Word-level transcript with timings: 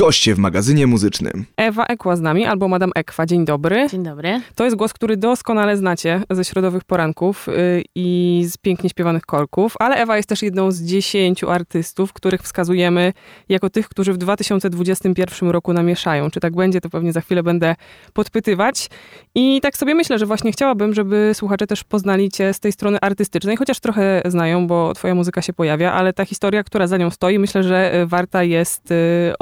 Goście 0.00 0.34
w 0.34 0.38
magazynie 0.38 0.86
muzycznym. 0.86 1.44
Ewa 1.56 1.86
Ekła 1.86 2.16
z 2.16 2.20
nami, 2.20 2.46
albo 2.46 2.68
Madame 2.68 2.92
Ekwa. 2.94 3.26
Dzień 3.26 3.44
dobry. 3.44 3.86
Dzień 3.90 4.02
dobry. 4.02 4.40
To 4.54 4.64
jest 4.64 4.76
głos, 4.76 4.92
który 4.92 5.16
doskonale 5.16 5.76
znacie 5.76 6.22
ze 6.30 6.44
środowych 6.44 6.84
poranków 6.84 7.46
yy, 7.46 7.84
i 7.94 8.44
z 8.48 8.56
pięknie 8.56 8.90
śpiewanych 8.90 9.26
korków, 9.26 9.74
ale 9.78 9.96
Ewa 9.96 10.16
jest 10.16 10.28
też 10.28 10.42
jedną 10.42 10.70
z 10.70 10.82
dziesięciu 10.82 11.50
artystów, 11.50 12.12
których 12.12 12.42
wskazujemy 12.42 13.12
jako 13.48 13.70
tych, 13.70 13.88
którzy 13.88 14.12
w 14.12 14.18
2021 14.18 15.50
roku 15.50 15.72
namieszają. 15.72 16.30
Czy 16.30 16.40
tak 16.40 16.54
będzie, 16.54 16.80
to 16.80 16.90
pewnie 16.90 17.12
za 17.12 17.20
chwilę 17.20 17.42
będę 17.42 17.74
podpytywać. 18.12 18.90
I 19.34 19.60
tak 19.60 19.76
sobie 19.76 19.94
myślę, 19.94 20.18
że 20.18 20.26
właśnie 20.26 20.52
chciałabym, 20.52 20.94
żeby 20.94 21.30
słuchacze 21.34 21.66
też 21.66 21.84
poznali 21.84 22.30
cię 22.30 22.54
z 22.54 22.60
tej 22.60 22.72
strony 22.72 22.98
artystycznej, 23.00 23.56
chociaż 23.56 23.80
trochę 23.80 24.22
znają, 24.24 24.66
bo 24.66 24.94
twoja 24.94 25.14
muzyka 25.14 25.42
się 25.42 25.52
pojawia, 25.52 25.92
ale 25.92 26.12
ta 26.12 26.24
historia, 26.24 26.64
która 26.64 26.86
za 26.86 26.96
nią 26.96 27.10
stoi, 27.10 27.38
myślę, 27.38 27.62
że 27.62 28.06
warta 28.06 28.42
jest 28.42 28.90
y, 28.90 29.32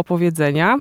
opowiedzenia. 0.49 0.79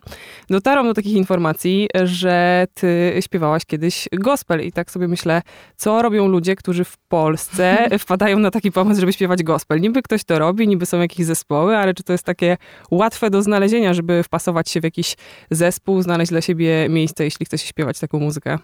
Dotarłam 0.49 0.87
do 0.87 0.93
takich 0.93 1.13
informacji, 1.13 1.87
że 2.03 2.65
ty 2.73 3.13
śpiewałaś 3.21 3.65
kiedyś 3.65 4.07
gospel 4.11 4.65
i 4.65 4.71
tak 4.71 4.91
sobie 4.91 5.07
myślę, 5.07 5.41
co 5.75 6.01
robią 6.01 6.27
ludzie, 6.27 6.55
którzy 6.55 6.83
w 6.83 6.97
Polsce 6.97 7.87
wpadają 7.99 8.39
na 8.39 8.51
taki 8.51 8.71
pomysł, 8.71 8.99
żeby 8.99 9.13
śpiewać 9.13 9.43
gospel. 9.43 9.81
Niby 9.81 10.01
ktoś 10.01 10.23
to 10.23 10.39
robi, 10.39 10.67
niby 10.67 10.85
są 10.85 10.99
jakieś 10.99 11.25
zespoły, 11.25 11.77
ale 11.77 11.93
czy 11.93 12.03
to 12.03 12.13
jest 12.13 12.23
takie 12.23 12.57
łatwe 12.91 13.29
do 13.29 13.41
znalezienia, 13.41 13.93
żeby 13.93 14.23
wpasować 14.23 14.69
się 14.69 14.81
w 14.81 14.83
jakiś 14.83 15.15
zespół, 15.51 16.01
znaleźć 16.01 16.31
dla 16.31 16.41
siebie 16.41 16.89
miejsce, 16.89 17.23
jeśli 17.23 17.45
chce 17.45 17.57
się 17.57 17.67
śpiewać 17.67 17.99
taką 17.99 18.19
muzykę? 18.19 18.57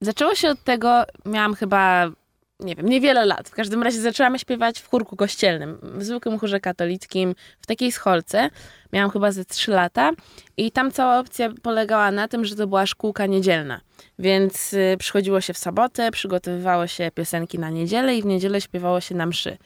Zaczęło 0.00 0.34
się 0.34 0.50
od 0.50 0.64
tego, 0.64 1.04
miałam 1.26 1.54
chyba 1.54 2.10
nie 2.62 2.76
wiem, 2.76 2.88
niewiele 2.88 3.26
lat. 3.26 3.48
W 3.48 3.54
każdym 3.54 3.82
razie 3.82 4.00
zaczęłam 4.00 4.38
śpiewać 4.38 4.80
w 4.80 4.88
chórku 4.88 5.16
kościelnym, 5.16 5.78
w 5.82 6.04
zwykłym 6.04 6.38
chórze 6.38 6.60
katolickim, 6.60 7.34
w 7.60 7.66
takiej 7.66 7.92
scholce. 7.92 8.50
Miałam 8.92 9.10
chyba 9.10 9.32
ze 9.32 9.44
trzy 9.44 9.70
lata 9.70 10.10
i 10.56 10.72
tam 10.72 10.90
cała 10.90 11.18
opcja 11.18 11.52
polegała 11.62 12.10
na 12.10 12.28
tym, 12.28 12.44
że 12.44 12.56
to 12.56 12.66
była 12.66 12.86
szkółka 12.86 13.26
niedzielna. 13.26 13.80
Więc 14.18 14.72
y, 14.72 14.96
przychodziło 14.98 15.40
się 15.40 15.52
w 15.52 15.58
sobotę, 15.58 16.10
przygotowywało 16.10 16.86
się 16.86 17.10
piosenki 17.14 17.58
na 17.58 17.70
niedzielę 17.70 18.16
i 18.16 18.22
w 18.22 18.26
niedzielę 18.26 18.60
śpiewało 18.60 19.00
się 19.00 19.14
na 19.14 19.26
mszy. 19.26 19.56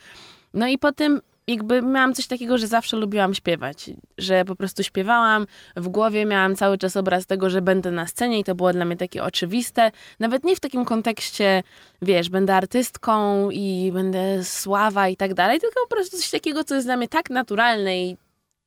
No 0.55 0.67
i 0.67 0.79
potem 0.79 1.21
jakby 1.47 1.83
miałam 1.83 2.15
coś 2.15 2.27
takiego, 2.27 2.59
że 2.59 2.67
zawsze 2.67 2.97
lubiłam 2.97 3.35
śpiewać, 3.35 3.91
że 4.19 4.45
po 4.45 4.57
prostu 4.57 4.83
śpiewałam, 4.83 5.47
w 5.77 5.89
głowie 5.89 6.25
miałam 6.27 6.57
cały 6.57 6.79
czas 6.79 6.97
obraz 6.97 7.27
tego, 7.27 7.51
że 7.51 7.63
będę 7.63 7.91
na 7.91 8.07
scenie 8.07 8.39
i 8.39 8.45
to 8.45 8.55
było 8.55 8.73
dla 8.73 8.85
mnie 8.85 8.97
takie 8.97 9.23
oczywiste, 9.25 9.91
nawet 10.21 10.45
nie 10.45 10.57
w 10.57 10.61
takim 10.61 10.85
kontekście, 10.85 11.63
wiesz, 12.03 12.29
będę 12.29 12.55
artystką 12.55 13.51
i 13.51 13.91
będę 13.93 14.45
sława 14.45 15.09
i 15.09 15.17
tak 15.17 15.35
dalej, 15.35 15.61
tylko 15.61 15.81
po 15.89 15.97
prostu 15.97 16.17
coś 16.17 16.31
takiego, 16.31 16.65
co 16.65 16.75
jest 16.75 16.87
dla 16.87 16.97
mnie 16.97 17.09
tak 17.09 17.31
naturalne 17.31 18.03
i 18.03 18.17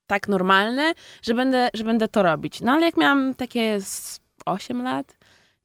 tak 0.07 0.27
normalne, 0.27 0.93
że 1.21 1.33
będę, 1.33 1.69
że 1.73 1.83
będę 1.83 2.07
to 2.07 2.23
robić. 2.23 2.61
No 2.61 2.71
ale 2.71 2.85
jak 2.85 2.97
miałam 2.97 3.35
takie 3.35 3.79
8 4.45 4.83
lat, 4.83 5.15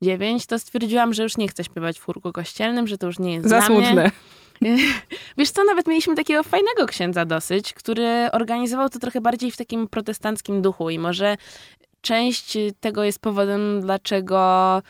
9, 0.03 0.47
to 0.47 0.59
stwierdziłam, 0.59 1.15
że 1.15 1.23
już 1.23 1.37
nie 1.37 1.49
chcę 1.49 1.65
śpiewać 1.65 1.99
w 1.99 2.05
chórku 2.05 2.33
kościelnym, 2.33 2.87
że 2.87 2.99
to 2.99 3.07
już 3.07 3.19
nie 3.19 3.35
jest 3.35 3.49
Za 3.49 3.57
dla 3.59 3.67
smutne. 3.67 3.93
mnie. 3.93 4.11
Wiesz 5.39 5.51
co, 5.51 5.65
nawet 5.65 5.87
mieliśmy 5.87 6.15
takiego 6.15 6.43
fajnego 6.43 6.87
księdza 6.87 7.25
dosyć, 7.25 7.73
który 7.73 8.29
organizował 8.33 8.89
to 8.89 8.99
trochę 8.99 9.21
bardziej 9.21 9.51
w 9.51 9.57
takim 9.57 9.89
protestanckim 9.89 10.63
duchu 10.63 10.91
i 10.91 10.99
może 10.99 11.37
część 12.01 12.59
tego 12.81 13.05
jest 13.05 13.19
powodem, 13.19 13.81
dlaczego 13.81 14.83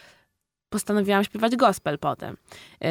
postanowiłam 0.69 1.25
śpiewać 1.25 1.57
gospel 1.57 1.99
potem. 1.99 2.37
Yy, 2.81 2.89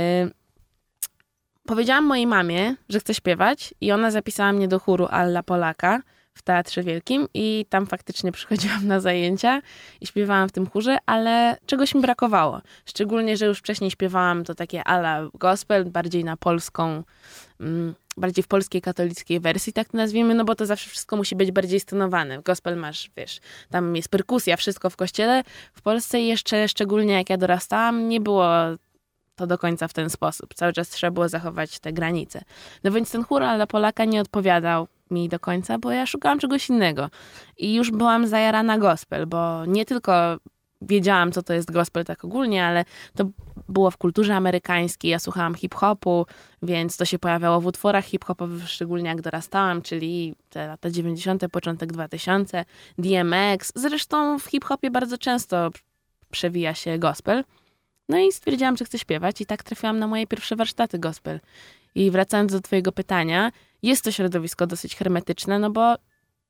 powiedziałam 1.66 2.06
mojej 2.06 2.28
mamie, 2.28 2.76
że 2.90 3.00
chcę 3.00 3.14
śpiewać 3.14 3.74
i 3.82 3.92
ona 3.92 4.12
zapisała 4.12 4.54
mnie 4.54 4.68
do 4.68 4.80
chóru 4.80 5.08
Alla 5.10 5.44
Polaka 5.44 6.02
w 6.42 6.44
Teatrze 6.44 6.84
Wielkim 6.84 7.28
i 7.34 7.66
tam 7.70 7.88
faktycznie 7.88 8.32
przychodziłam 8.38 8.88
na 8.88 9.00
zajęcia 9.00 9.62
i 10.02 10.08
śpiewałam 10.08 10.50
w 10.50 10.52
tym 10.52 10.70
chórze, 10.70 10.98
ale 11.06 11.58
czegoś 11.66 11.96
mi 11.96 12.02
brakowało. 12.02 12.62
Szczególnie, 12.86 13.38
że 13.38 13.46
już 13.46 13.60
wcześniej 13.60 13.92
śpiewałam 13.92 14.44
to 14.44 14.56
takie 14.56 14.84
ala 14.84 15.30
gospel, 15.34 15.86
bardziej 15.86 16.24
na 16.24 16.38
polską, 16.38 17.04
mm, 17.60 17.94
bardziej 18.18 18.44
w 18.44 18.48
polskiej 18.48 18.82
katolickiej 18.82 19.40
wersji, 19.40 19.74
tak 19.74 19.90
to 19.90 19.98
nazwijmy, 19.98 20.36
no 20.36 20.46
bo 20.46 20.56
to 20.56 20.66
zawsze 20.66 20.90
wszystko 20.90 21.18
musi 21.18 21.36
być 21.36 21.52
bardziej 21.52 21.80
stonowane. 21.80 22.42
Gospel 22.42 22.78
masz, 22.78 23.12
wiesz, 23.18 23.40
tam 23.70 23.96
jest 23.96 24.10
perkusja, 24.10 24.58
wszystko 24.58 24.90
w 24.90 24.96
kościele. 24.96 25.44
W 25.74 25.82
Polsce 25.82 26.22
jeszcze, 26.22 26.68
szczególnie 26.68 27.14
jak 27.14 27.30
ja 27.30 27.38
dorastałam, 27.38 28.10
nie 28.10 28.22
było 28.22 28.48
to 29.42 29.48
do 29.48 29.58
końca 29.58 29.88
w 29.88 29.94
ten 29.94 30.10
sposób. 30.10 30.54
Cały 30.54 30.74
czas 30.74 30.90
trzeba 30.90 31.12
było 31.12 31.30
zachować 31.30 31.80
te 31.80 31.94
granice. 31.94 32.42
No 32.84 32.92
więc 32.92 33.12
ten 33.12 33.24
chór 33.24 33.42
dla 33.42 33.68
Polaka 33.68 34.06
nie 34.06 34.22
odpowiadał 34.22 34.88
mi 35.12 35.30
do 35.30 35.40
końca, 35.40 35.80
bo 35.80 35.92
ja 35.92 36.06
szukałam 36.06 36.40
czegoś 36.40 36.70
innego. 36.70 37.10
I 37.58 37.74
już 37.74 37.92
byłam 37.92 38.28
zajarana 38.28 38.78
gospel, 38.78 39.28
bo 39.28 39.66
nie 39.66 39.86
tylko 39.86 40.38
wiedziałam, 40.82 41.32
co 41.32 41.44
to 41.44 41.54
jest 41.54 41.72
gospel 41.72 42.06
tak 42.06 42.26
ogólnie, 42.26 42.66
ale 42.66 42.86
to 43.16 43.26
było 43.70 43.92
w 43.92 43.98
kulturze 43.98 44.36
amerykańskiej. 44.36 45.12
Ja 45.12 45.20
słuchałam 45.20 45.56
hip-hopu, 45.56 46.26
więc 46.62 46.98
to 46.98 47.06
się 47.06 47.20
pojawiało 47.20 47.62
w 47.62 47.66
utworach 47.66 48.06
hip-hopowych, 48.06 48.70
szczególnie 48.70 49.10
jak 49.10 49.22
dorastałam, 49.22 49.82
czyli 49.82 50.36
te 50.50 50.68
lata 50.68 50.90
90., 50.90 51.44
początek 51.52 51.92
2000, 51.94 52.66
DMX. 52.98 53.72
Zresztą 53.76 54.40
w 54.40 54.46
hip-hopie 54.46 54.92
bardzo 54.92 55.18
często 55.18 55.70
przewija 56.32 56.74
się 56.74 57.00
gospel. 57.00 57.44
No 58.12 58.18
i 58.18 58.32
stwierdziłam, 58.32 58.78
że 58.78 58.86
chcę 58.86 59.00
śpiewać 59.00 59.42
i 59.42 59.46
tak 59.46 59.64
trafiłam 59.64 60.00
na 60.00 60.08
moje 60.08 60.28
pierwsze 60.28 60.56
warsztaty 60.56 61.00
gospel. 61.00 61.40
I 61.96 62.12
wracając 62.12 62.52
do 62.52 62.62
twojego 62.62 62.92
pytania, 62.92 63.52
jest 63.84 64.04
to 64.04 64.12
środowisko 64.12 64.68
dosyć 64.68 64.96
hermetyczne, 64.96 65.60
no 65.60 65.70
bo 65.70 65.96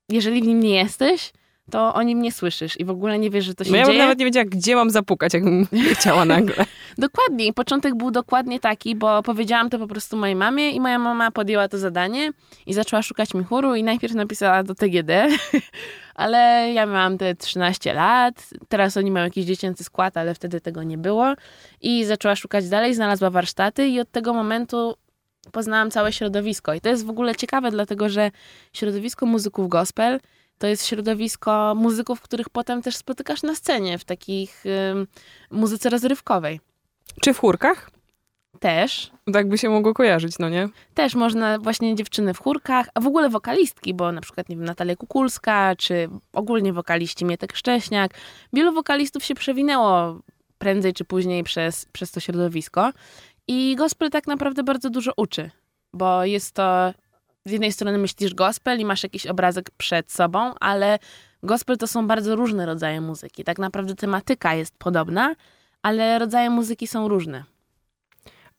jeżeli 0.10 0.42
w 0.42 0.48
nim 0.48 0.60
nie 0.60 0.76
jesteś, 0.76 1.34
to 1.72 1.94
o 1.94 2.04
nim 2.04 2.22
nie 2.22 2.32
słyszysz 2.32 2.80
i 2.80 2.86
w 2.86 2.90
ogóle 2.90 3.20
nie 3.20 3.30
wiesz, 3.30 3.46
że 3.46 3.56
to 3.56 3.64
się 3.64 3.72
no 3.72 3.78
ja 3.78 3.86
dzieje. 3.86 3.98
Ja 3.98 4.04
nawet 4.04 4.20
nie 4.20 4.26
wiedziała, 4.26 4.46
gdzie 4.46 4.76
mam 4.76 4.90
zapukać, 4.90 5.34
jakbym 5.34 5.68
chciała 6.00 6.26
nagle. 6.26 6.66
dokładnie. 6.98 7.46
I 7.46 7.54
początek 7.54 7.96
był 7.96 8.12
dokładnie 8.12 8.60
taki, 8.60 8.96
bo 8.96 9.24
powiedziałam 9.24 9.70
to 9.70 9.80
po 9.80 9.88
prostu 9.88 10.18
mojej 10.18 10.36
mamie 10.36 10.72
i 10.72 10.80
moja 10.80 11.00
mama 11.00 11.32
podjęła 11.32 11.68
to 11.68 11.78
zadanie 11.78 12.32
i 12.66 12.74
zaczęła 12.74 13.02
szukać 13.02 13.34
mi 13.34 13.44
chóru 13.44 13.76
i 13.76 13.84
najpierw 13.84 14.14
napisała 14.14 14.64
do 14.64 14.76
TGD, 14.76 15.28
ale 16.16 16.72
ja 16.74 16.86
miałam 16.86 17.18
te 17.18 17.36
13 17.36 17.94
lat, 17.94 18.50
teraz 18.70 18.98
oni 18.98 19.12
mają 19.12 19.26
jakiś 19.26 19.46
dziecięcy 19.46 19.84
skład, 19.84 20.18
ale 20.18 20.36
wtedy 20.36 20.62
tego 20.62 20.84
nie 20.84 20.98
było 20.98 21.34
i 21.82 22.06
zaczęła 22.06 22.36
szukać 22.36 22.70
dalej, 22.70 22.96
znalazła 22.96 23.30
warsztaty 23.30 23.88
i 23.88 24.00
od 24.00 24.12
tego 24.12 24.34
momentu 24.34 24.96
poznałam 25.52 25.92
całe 25.92 26.14
środowisko. 26.14 26.74
I 26.74 26.82
to 26.82 26.90
jest 26.90 27.06
w 27.06 27.10
ogóle 27.10 27.36
ciekawe, 27.36 27.72
dlatego 27.72 28.10
że 28.10 28.32
środowisko 28.74 29.26
muzyków 29.26 29.70
gospel 29.70 30.20
to 30.62 30.68
jest 30.68 30.86
środowisko 30.86 31.74
muzyków, 31.78 32.22
których 32.22 32.50
potem 32.50 32.82
też 32.82 32.96
spotykasz 32.96 33.44
na 33.44 33.56
scenie, 33.56 33.98
w 33.98 34.06
takich 34.06 34.66
y, 34.66 34.70
muzyce 35.52 35.90
rozrywkowej. 35.90 36.60
Czy 37.22 37.34
w 37.34 37.40
chórkach? 37.40 37.92
Też. 38.60 39.12
Tak 39.34 39.50
by 39.50 39.58
się 39.58 39.70
mogło 39.70 39.94
kojarzyć, 39.94 40.40
no 40.40 40.50
nie? 40.50 40.70
Też 40.94 41.16
można 41.16 41.60
właśnie 41.60 41.96
dziewczyny 41.96 42.34
w 42.34 42.40
chórkach, 42.40 42.90
a 42.94 43.00
w 43.00 43.08
ogóle 43.08 43.30
wokalistki, 43.30 43.94
bo 43.94 44.12
na 44.12 44.22
przykład, 44.22 44.50
nie 44.50 44.56
wiem, 44.56 44.66
Natalia 44.66 44.96
Kukulska, 44.96 45.76
czy 45.76 46.10
ogólnie 46.34 46.74
wokaliści 46.74 47.26
Mietek 47.26 47.56
Szcześniak. 47.56 48.14
Wielu 48.54 48.74
wokalistów 48.74 49.24
się 49.24 49.36
przewinęło 49.36 50.20
prędzej 50.58 50.94
czy 50.94 51.06
później 51.06 51.44
przez, 51.44 51.86
przez 51.86 52.12
to 52.12 52.20
środowisko. 52.20 52.92
I 53.48 53.76
gospel 53.76 54.10
tak 54.10 54.28
naprawdę 54.28 54.64
bardzo 54.64 54.90
dużo 54.90 55.12
uczy, 55.18 55.52
bo 55.94 56.26
jest 56.26 56.52
to 56.52 56.94
z 57.46 57.52
jednej 57.52 57.72
strony 57.72 57.98
myślisz 57.98 58.34
gospel 58.34 58.80
i 58.80 58.86
masz 58.86 59.04
jakiś 59.04 59.28
obrazek 59.28 59.72
przed 59.78 60.12
sobą, 60.12 60.54
ale 60.60 61.00
gospel 61.44 61.78
to 61.78 61.88
są 61.88 62.08
bardzo 62.08 62.36
różne 62.36 62.66
rodzaje 62.66 63.02
muzyki. 63.02 63.44
Tak 63.44 63.60
naprawdę 63.60 63.96
tematyka 63.96 64.54
jest 64.54 64.78
podobna, 64.78 65.36
ale 65.82 66.20
rodzaje 66.20 66.50
muzyki 66.50 66.88
są 66.88 67.08
różne. 67.08 67.44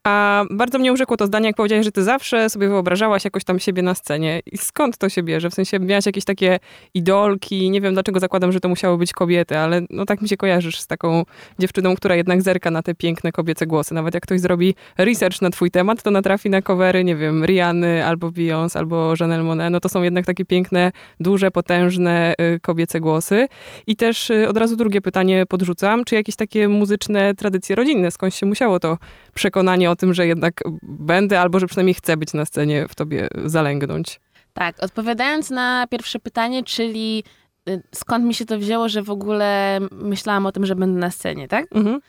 A 0.05 0.45
bardzo 0.51 0.79
mnie 0.79 0.93
urzekło 0.93 1.17
to 1.17 1.27
zdanie, 1.27 1.47
jak 1.47 1.57
powiedziałeś, 1.57 1.85
że 1.85 1.93
ty 1.93 2.03
zawsze 2.03 2.51
sobie 2.51 2.69
wyobrażałaś 2.69 3.25
jakoś 3.25 3.45
tam 3.45 3.61
siebie 3.61 3.83
na 3.83 3.95
scenie. 3.95 4.41
I 4.53 4.59
skąd 4.59 4.99
to 4.99 5.09
się 5.09 5.23
bierze? 5.23 5.51
W 5.51 5.55
sensie 5.55 5.79
miałaś 5.79 6.07
jakieś 6.07 6.25
takie 6.25 6.59
idolki, 6.95 7.71
nie 7.71 7.81
wiem 7.81 7.95
dlaczego 7.95 8.21
zakładam, 8.21 8.53
że 8.53 8.61
to 8.61 8.69
musiały 8.69 8.99
być 8.99 9.13
kobiety, 9.13 9.59
ale 9.59 9.81
no 9.91 10.05
tak 10.05 10.23
mi 10.23 10.29
się 10.29 10.37
kojarzysz 10.37 10.81
z 10.81 10.87
taką 10.87 11.25
dziewczyną, 11.59 11.95
która 11.97 12.17
jednak 12.17 12.43
zerka 12.43 12.71
na 12.71 12.83
te 12.83 12.95
piękne 12.95 13.33
kobiece 13.33 13.67
głosy. 13.67 13.95
Nawet 13.95 14.15
jak 14.15 14.23
ktoś 14.23 14.41
zrobi 14.41 14.75
research 14.99 15.43
na 15.43 15.51
twój 15.51 15.71
temat, 15.71 16.03
to 16.03 16.11
natrafi 16.11 16.51
na 16.51 16.63
covery, 16.63 17.05
nie 17.05 17.17
wiem, 17.17 17.45
Riany, 17.45 18.07
albo 18.07 18.31
Beyoncé, 18.31 18.79
albo 18.79 19.15
Janelle 19.21 19.45
Monáe. 19.45 19.71
No 19.71 19.81
to 19.81 19.89
są 19.89 20.03
jednak 20.03 20.27
takie 20.27 20.45
piękne, 20.45 20.93
duże, 21.21 21.51
potężne 21.51 22.35
y, 22.41 22.61
kobiece 22.61 23.01
głosy. 23.01 23.49
I 23.87 23.97
też 23.97 24.31
y, 24.31 24.49
od 24.49 24.57
razu 24.57 24.77
drugie 24.77 25.01
pytanie 25.01 25.47
podrzucam. 25.47 26.05
Czy 26.05 26.15
jakieś 26.15 26.37
takie 26.37 26.69
muzyczne 26.69 27.35
tradycje 27.35 27.77
rodzinne? 27.77 28.11
Skąd 28.11 28.35
się 28.35 28.47
musiało 28.47 28.81
to 28.81 28.99
przekonanie 29.35 29.92
o 29.93 29.97
tym, 29.97 30.15
że 30.15 30.27
jednak 30.27 30.61
będę, 30.83 31.41
albo 31.41 31.61
że 31.61 31.67
przynajmniej 31.67 31.95
chcę 31.95 32.17
być 32.17 32.33
na 32.33 32.45
scenie, 32.45 32.87
w 32.89 32.95
tobie 32.95 33.29
zalęgnąć. 33.45 34.21
Tak, 34.53 34.83
odpowiadając 34.83 35.51
na 35.51 35.87
pierwsze 35.87 36.19
pytanie, 36.19 36.65
czyli 36.65 37.25
y, 37.69 37.83
skąd 37.95 38.25
mi 38.25 38.35
się 38.35 38.45
to 38.45 38.59
wzięło, 38.59 38.89
że 38.89 39.03
w 39.03 39.11
ogóle 39.11 39.79
myślałam 39.91 40.47
o 40.47 40.53
tym, 40.53 40.67
że 40.67 40.77
będę 40.77 41.01
na 41.01 41.11
scenie, 41.11 41.49
tak? 41.49 41.67
Mhm. 41.75 42.01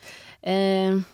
Y 0.48 1.14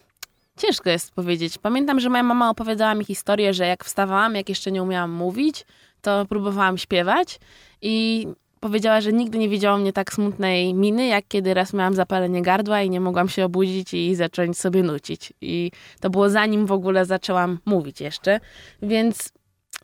ciężko 0.59 0.89
jest 0.89 1.11
powiedzieć. 1.11 1.57
Pamiętam, 1.57 1.99
że 1.99 2.09
moja 2.09 2.23
mama 2.23 2.49
opowiadała 2.49 2.95
mi 2.95 3.05
historię, 3.05 3.53
że 3.53 3.67
jak 3.67 3.85
wstawałam, 3.85 4.35
jak 4.35 4.49
jeszcze 4.49 4.71
nie 4.71 4.83
umiałam 4.83 5.11
mówić, 5.11 5.65
to 6.01 6.25
próbowałam 6.25 6.77
śpiewać 6.77 7.39
i 7.81 8.27
powiedziała, 8.59 9.01
że 9.01 9.13
nigdy 9.13 9.37
nie 9.37 9.49
widziała 9.49 9.77
mnie 9.77 9.93
tak 9.93 10.13
smutnej 10.13 10.73
miny, 10.73 11.07
jak 11.07 11.25
kiedy 11.27 11.53
raz 11.53 11.73
miałam 11.73 11.93
zapalenie 11.93 12.41
gardła 12.41 12.81
i 12.81 12.89
nie 12.89 12.99
mogłam 12.99 13.29
się 13.29 13.45
obudzić 13.45 13.93
i 13.93 14.15
zacząć 14.15 14.57
sobie 14.57 14.83
nucić. 14.83 15.33
I 15.41 15.71
to 15.99 16.09
było 16.09 16.29
zanim 16.29 16.65
w 16.65 16.71
ogóle 16.71 17.05
zaczęłam 17.05 17.59
mówić 17.65 18.01
jeszcze, 18.01 18.39
więc 18.81 19.31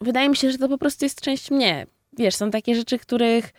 wydaje 0.02 0.30
mi 0.30 0.36
się, 0.36 0.52
że 0.52 0.58
to 0.58 0.70
po 0.70 0.78
prostu 0.78 1.06
jest 1.06 1.22
część 1.22 1.52
mnie. 1.52 1.88
Wiesz, 2.18 2.36
są 2.36 2.52
takie 2.52 2.76
rzeczy, 2.76 3.00
których, 3.00 3.54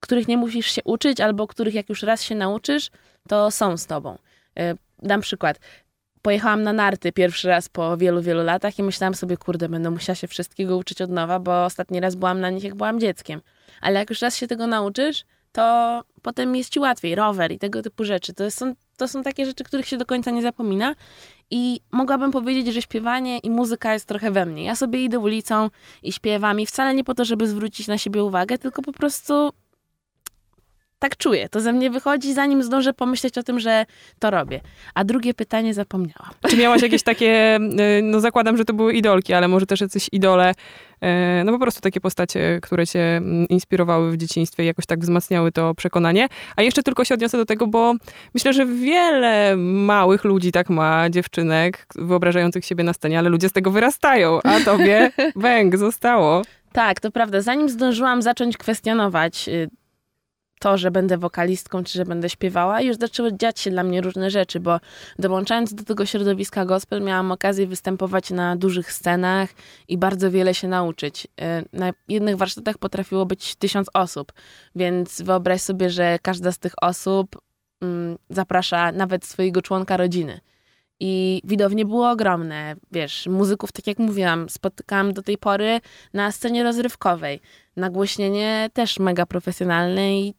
których 0.00 0.28
nie 0.28 0.36
musisz 0.36 0.66
się 0.66 0.82
uczyć, 0.84 1.20
albo 1.20 1.46
których 1.46 1.74
jak 1.74 1.88
już 1.88 2.02
raz 2.02 2.22
się 2.22 2.34
nauczysz, 2.34 2.90
to 3.28 3.50
są 3.50 3.76
z 3.76 3.86
tobą. 3.86 4.18
E, 4.58 4.74
dam 5.02 5.20
przykład. 5.20 5.58
Pojechałam 6.22 6.62
na 6.62 6.72
narty 6.72 7.12
pierwszy 7.12 7.48
raz 7.48 7.68
po 7.68 7.96
wielu, 7.96 8.22
wielu 8.22 8.42
latach 8.42 8.78
i 8.78 8.82
myślałam 8.82 9.14
sobie, 9.14 9.36
kurde, 9.36 9.68
będę 9.68 9.90
musiała 9.90 10.16
się 10.16 10.26
wszystkiego 10.28 10.76
uczyć 10.76 11.02
od 11.02 11.10
nowa, 11.10 11.38
bo 11.38 11.64
ostatni 11.64 12.00
raz 12.00 12.14
byłam 12.14 12.40
na 12.40 12.50
nich, 12.50 12.64
jak 12.64 12.74
byłam 12.74 13.00
dzieckiem. 13.00 13.40
Ale 13.80 13.98
jak 13.98 14.10
już 14.10 14.20
raz 14.20 14.36
się 14.36 14.46
tego 14.46 14.66
nauczysz, 14.66 15.24
to 15.52 16.04
potem 16.22 16.56
jest 16.56 16.70
ci 16.70 16.80
łatwiej. 16.80 17.14
Rower 17.14 17.52
i 17.52 17.58
tego 17.58 17.82
typu 17.82 18.04
rzeczy. 18.04 18.34
To 18.34 18.50
są, 18.50 18.74
to 18.96 19.08
są 19.08 19.22
takie 19.22 19.46
rzeczy, 19.46 19.64
których 19.64 19.88
się 19.88 19.96
do 19.96 20.06
końca 20.06 20.30
nie 20.30 20.42
zapomina. 20.42 20.94
I 21.50 21.80
mogłabym 21.90 22.30
powiedzieć, 22.30 22.74
że 22.74 22.82
śpiewanie 22.82 23.38
i 23.38 23.50
muzyka 23.50 23.92
jest 23.92 24.06
trochę 24.06 24.30
we 24.30 24.46
mnie. 24.46 24.64
Ja 24.64 24.76
sobie 24.76 25.04
idę 25.04 25.18
ulicą 25.18 25.70
i 26.02 26.12
śpiewam 26.12 26.60
i 26.60 26.66
wcale 26.66 26.94
nie 26.94 27.04
po 27.04 27.14
to, 27.14 27.24
żeby 27.24 27.48
zwrócić 27.48 27.86
na 27.88 27.98
siebie 27.98 28.24
uwagę, 28.24 28.58
tylko 28.58 28.82
po 28.82 28.92
prostu 28.92 29.50
tak 31.00 31.16
czuję. 31.16 31.48
To 31.48 31.60
ze 31.60 31.72
mnie 31.72 31.90
wychodzi, 31.90 32.34
zanim 32.34 32.62
zdążę 32.62 32.92
pomyśleć 32.92 33.38
o 33.38 33.42
tym, 33.42 33.60
że 33.60 33.86
to 34.18 34.30
robię. 34.30 34.60
A 34.94 35.04
drugie 35.04 35.34
pytanie 35.34 35.74
zapomniałam. 35.74 36.30
Czy 36.48 36.56
miałaś 36.56 36.82
jakieś 36.82 37.02
takie, 37.02 37.56
y, 37.98 38.02
no 38.02 38.20
zakładam, 38.20 38.56
że 38.56 38.64
to 38.64 38.72
były 38.72 38.92
idolki, 38.92 39.34
ale 39.34 39.48
może 39.48 39.66
też 39.66 39.80
jacyś 39.80 40.08
idole, 40.12 40.50
y, 40.52 41.44
no 41.44 41.52
po 41.52 41.58
prostu 41.58 41.80
takie 41.80 42.00
postacie, 42.00 42.58
które 42.62 42.86
cię 42.86 43.16
mm, 43.16 43.48
inspirowały 43.48 44.12
w 44.12 44.16
dzieciństwie 44.16 44.62
i 44.62 44.66
jakoś 44.66 44.86
tak 44.86 45.00
wzmacniały 45.00 45.52
to 45.52 45.74
przekonanie. 45.74 46.28
A 46.56 46.62
jeszcze 46.62 46.82
tylko 46.82 47.04
się 47.04 47.14
odniosę 47.14 47.38
do 47.38 47.46
tego, 47.46 47.66
bo 47.66 47.94
myślę, 48.34 48.52
że 48.52 48.66
wiele 48.66 49.56
małych 49.56 50.24
ludzi 50.24 50.52
tak 50.52 50.70
ma, 50.70 51.10
dziewczynek, 51.10 51.86
wyobrażających 51.94 52.64
siebie 52.64 52.84
na 52.84 52.92
scenie, 52.92 53.18
ale 53.18 53.28
ludzie 53.28 53.48
z 53.48 53.52
tego 53.52 53.70
wyrastają, 53.70 54.40
a 54.42 54.60
tobie 54.60 55.10
bęk 55.36 55.76
zostało. 55.76 56.42
Tak, 56.72 57.00
to 57.00 57.10
prawda. 57.10 57.40
Zanim 57.40 57.68
zdążyłam 57.68 58.22
zacząć 58.22 58.56
kwestionować 58.56 59.48
y, 59.48 59.70
to, 60.60 60.78
że 60.78 60.90
będę 60.90 61.18
wokalistką, 61.18 61.84
czy 61.84 61.92
że 61.92 62.04
będę 62.04 62.28
śpiewała, 62.28 62.80
już 62.80 62.96
zaczęły 62.96 63.36
dziać 63.36 63.60
się 63.60 63.70
dla 63.70 63.82
mnie 63.82 64.00
różne 64.00 64.30
rzeczy, 64.30 64.60
bo 64.60 64.80
dołączając 65.18 65.74
do 65.74 65.84
tego 65.84 66.06
środowiska 66.06 66.64
gospel, 66.64 67.02
miałam 67.02 67.32
okazję 67.32 67.66
występować 67.66 68.30
na 68.30 68.56
dużych 68.56 68.92
scenach 68.92 69.50
i 69.88 69.98
bardzo 69.98 70.30
wiele 70.30 70.54
się 70.54 70.68
nauczyć. 70.68 71.26
E, 71.40 71.62
na 71.72 71.92
jednych 72.08 72.36
warsztatach 72.36 72.78
potrafiło 72.78 73.26
być 73.26 73.56
tysiąc 73.56 73.90
osób, 73.94 74.32
więc 74.74 75.22
wyobraź 75.22 75.60
sobie, 75.60 75.90
że 75.90 76.18
każda 76.22 76.52
z 76.52 76.58
tych 76.58 76.72
osób 76.82 77.40
mm, 77.80 78.18
zaprasza 78.30 78.92
nawet 78.92 79.26
swojego 79.26 79.62
członka 79.62 79.96
rodziny. 79.96 80.40
I 81.00 81.42
widownie 81.44 81.84
było 81.84 82.10
ogromne. 82.10 82.76
Wiesz, 82.92 83.26
muzyków, 83.26 83.72
tak 83.72 83.86
jak 83.86 83.98
mówiłam, 83.98 84.48
spotykałam 84.48 85.12
do 85.12 85.22
tej 85.22 85.38
pory 85.38 85.80
na 86.12 86.32
scenie 86.32 86.62
rozrywkowej. 86.62 87.40
Nagłośnienie 87.76 88.70
też 88.72 88.98
mega 88.98 89.26
profesjonalne 89.26 90.20
i 90.20 90.34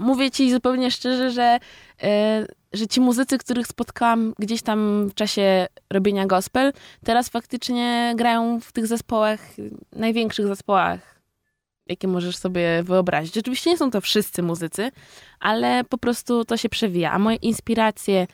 mówię 0.00 0.30
ci 0.30 0.52
zupełnie 0.52 0.90
szczerze, 0.90 1.30
że, 1.30 1.58
e, 2.02 2.46
że 2.72 2.86
ci 2.86 3.00
muzycy, 3.00 3.38
których 3.38 3.66
spotkałam 3.66 4.34
gdzieś 4.38 4.62
tam 4.62 5.08
w 5.08 5.14
czasie 5.14 5.66
robienia 5.90 6.26
gospel, 6.26 6.72
teraz 7.04 7.28
faktycznie 7.28 8.14
grają 8.16 8.60
w 8.60 8.72
tych 8.72 8.86
zespołach, 8.86 9.40
największych 9.92 10.46
zespołach, 10.46 11.20
jakie 11.86 12.08
możesz 12.08 12.36
sobie 12.36 12.82
wyobrazić. 12.82 13.38
Oczywiście 13.38 13.70
nie 13.70 13.78
są 13.78 13.90
to 13.90 14.00
wszyscy 14.00 14.42
muzycy, 14.42 14.90
ale 15.40 15.84
po 15.84 15.98
prostu 15.98 16.44
to 16.44 16.56
się 16.56 16.68
przewija. 16.68 17.12
A 17.12 17.18
moje 17.18 17.36
inspiracje 17.36 18.26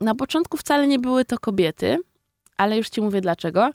na 0.00 0.14
początku 0.14 0.56
wcale 0.56 0.86
nie 0.86 0.98
były 0.98 1.24
to 1.24 1.38
kobiety, 1.38 1.98
ale 2.56 2.76
już 2.76 2.88
ci 2.88 3.00
mówię 3.00 3.20
dlaczego. 3.20 3.70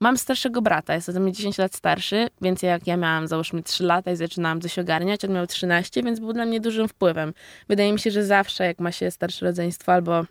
Mam 0.00 0.18
starszego 0.18 0.62
brata, 0.62 0.94
jest 0.94 1.08
ode 1.08 1.20
mnie 1.20 1.32
10 1.32 1.58
lat 1.58 1.74
starszy, 1.74 2.28
więc 2.42 2.62
jak 2.62 2.86
ja 2.86 2.96
miałam 2.96 3.28
załóżmy 3.28 3.62
3 3.62 3.84
lata 3.84 4.10
i 4.10 4.16
zaczynałam 4.16 4.60
coś 4.60 4.78
ogarniać, 4.78 5.24
on 5.24 5.32
miał 5.32 5.46
13, 5.46 6.02
więc 6.02 6.20
był 6.20 6.32
dla 6.32 6.44
mnie 6.44 6.60
dużym 6.60 6.88
wpływem. 6.88 7.34
Wydaje 7.68 7.92
mi 7.92 7.98
się, 7.98 8.10
że 8.10 8.24
zawsze 8.24 8.64
jak 8.64 8.78
ma 8.78 8.92
się 8.92 9.10
starsze 9.10 9.46
rodzeństwo 9.46 9.92
albo 9.92 10.24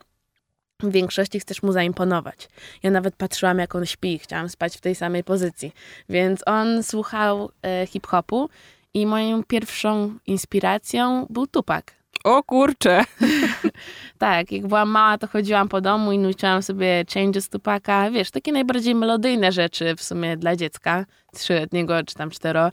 w 0.80 0.92
większości 0.92 1.40
chcesz 1.40 1.64
mu 1.64 1.72
zaimponować. 1.72 2.50
Ja 2.84 2.92
nawet 2.92 3.16
patrzyłam, 3.16 3.60
jak 3.60 3.76
on 3.76 3.86
śpi, 3.86 4.20
chciałam 4.20 4.50
spać 4.50 4.78
w 4.78 4.82
tej 4.82 4.96
samej 4.96 5.24
pozycji. 5.24 5.72
Więc 6.10 6.44
on 6.46 6.84
słuchał 6.84 7.52
e, 7.62 7.88
hip-hopu 7.88 8.50
i 8.94 9.06
moją 9.06 9.44
pierwszą 9.44 10.18
inspiracją 10.28 11.26
był 11.30 11.48
Tupak. 11.48 11.94
O 12.24 12.44
kurcze. 12.44 13.04
tak, 14.18 14.52
jak 14.52 14.68
byłam 14.68 14.90
mała, 14.90 15.18
to 15.18 15.28
chodziłam 15.28 15.70
po 15.70 15.82
domu 15.82 16.12
i 16.12 16.20
nuciłam 16.20 16.64
sobie 16.64 17.06
Changes 17.14 17.50
Tupaka. 17.50 18.12
Wiesz, 18.12 18.32
takie 18.32 18.52
najbardziej 18.52 18.96
melodyjne 18.96 19.52
rzeczy 19.52 19.96
w 19.96 20.04
sumie 20.04 20.38
dla 20.38 20.56
dziecka, 20.56 21.06
trzyletniego 21.34 22.04
czy 22.04 22.16
tam 22.16 22.30
cztero. 22.30 22.72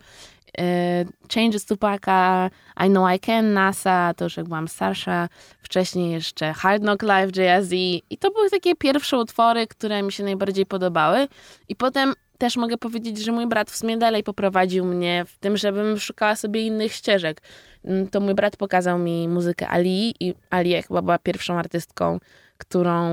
E, 0.59 1.05
Changes 1.35 1.67
Tupaka, 1.67 2.51
I 2.87 2.89
Know 2.89 3.15
I 3.17 3.21
Can, 3.21 3.53
NASA, 3.53 4.15
to 4.17 4.25
już 4.25 4.37
jak 4.37 4.47
byłam 4.47 4.69
starsza. 4.69 5.29
Wcześniej 5.63 6.13
jeszcze 6.13 6.53
Hard 6.53 6.83
Knock 6.83 7.03
Live, 7.03 7.37
Jay-Z. 7.37 7.73
I 8.11 8.19
to 8.21 8.31
były 8.31 8.51
takie 8.51 8.75
pierwsze 8.75 9.19
utwory, 9.19 9.67
które 9.67 10.03
mi 10.03 10.13
się 10.13 10.25
najbardziej 10.25 10.67
podobały. 10.67 11.29
I 11.69 11.77
potem 11.77 12.15
też 12.45 12.57
mogę 12.57 12.79
powiedzieć, 12.79 13.19
że 13.19 13.33
mój 13.33 13.47
brat 13.47 13.71
w 13.71 13.77
sumie 13.77 13.97
dalej 13.97 14.23
poprowadził 14.23 14.85
mnie 14.85 15.25
w 15.29 15.39
tym, 15.39 15.57
żebym 15.57 15.99
szukała 15.99 16.37
sobie 16.37 16.67
innych 16.67 16.93
ścieżek. 16.93 17.43
Mm, 17.85 18.09
to 18.09 18.21
mój 18.21 18.35
brat 18.35 18.57
pokazał 18.57 18.99
mi 18.99 19.29
muzykę 19.29 19.69
Ali 19.69 20.15
i 20.21 20.35
Ali 20.51 20.83
chyba 20.83 21.03
była 21.03 21.19
pierwszą 21.19 21.59
artystką, 21.59 22.19
którą 22.59 23.11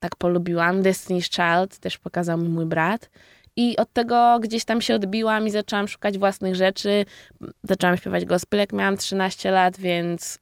tak 0.00 0.16
polubiłam. 0.16 0.82
Destiny's 0.82 1.30
Child 1.30 1.78
też 1.78 1.98
pokazał 1.98 2.38
mi 2.38 2.48
mój 2.48 2.66
brat. 2.66 3.10
I 3.56 3.76
od 3.76 3.92
tego 3.92 4.38
gdzieś 4.42 4.64
tam 4.64 4.80
się 4.80 4.94
odbiłam 4.94 5.46
i 5.46 5.50
zaczęłam 5.50 5.88
szukać 5.88 6.18
własnych 6.18 6.54
rzeczy. 6.54 7.04
Zaczęłam 7.62 7.96
śpiewać 7.96 8.24
gospel, 8.24 8.60
jak 8.60 8.72
miałam 8.72 8.96
13 8.96 9.50
lat, 9.50 9.78
więc 9.78 10.38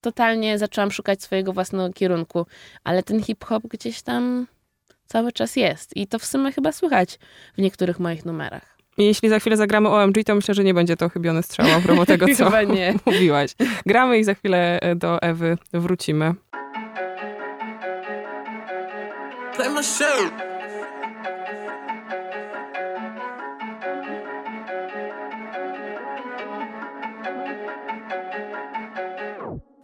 totalnie 0.00 0.58
zaczęłam 0.58 0.90
szukać 0.90 1.22
swojego 1.22 1.52
własnego 1.52 1.92
kierunku. 1.92 2.46
Ale 2.84 3.02
ten 3.02 3.22
hip-hop 3.22 3.62
gdzieś 3.62 4.02
tam 4.02 4.46
cały 5.12 5.32
czas 5.32 5.56
jest. 5.56 5.96
I 5.96 6.06
to 6.06 6.18
w 6.18 6.24
sumie 6.24 6.52
chyba 6.52 6.72
słychać 6.72 7.18
w 7.58 7.60
niektórych 7.60 8.00
moich 8.00 8.24
numerach. 8.24 8.78
Jeśli 8.98 9.28
za 9.28 9.38
chwilę 9.38 9.56
zagramy 9.56 9.88
OMG, 9.88 10.24
to 10.26 10.34
myślę, 10.34 10.54
że 10.54 10.64
nie 10.64 10.74
będzie 10.74 10.96
to 10.96 11.08
chybiony 11.08 11.42
strzał 11.42 11.66
a 11.76 11.80
propos 11.80 12.06
tego, 12.06 12.26
co 12.36 12.50
mówiłaś. 13.06 13.50
Gramy 13.86 14.18
i 14.18 14.24
za 14.24 14.34
chwilę 14.34 14.80
e, 14.80 14.96
do 14.96 15.22
Ewy 15.22 15.58
wrócimy. 15.72 16.34
Play 19.56 19.70
my 19.70 19.84
show. 19.84 20.32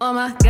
Oh 0.00 0.12
my 0.12 0.30
god, 0.30 0.48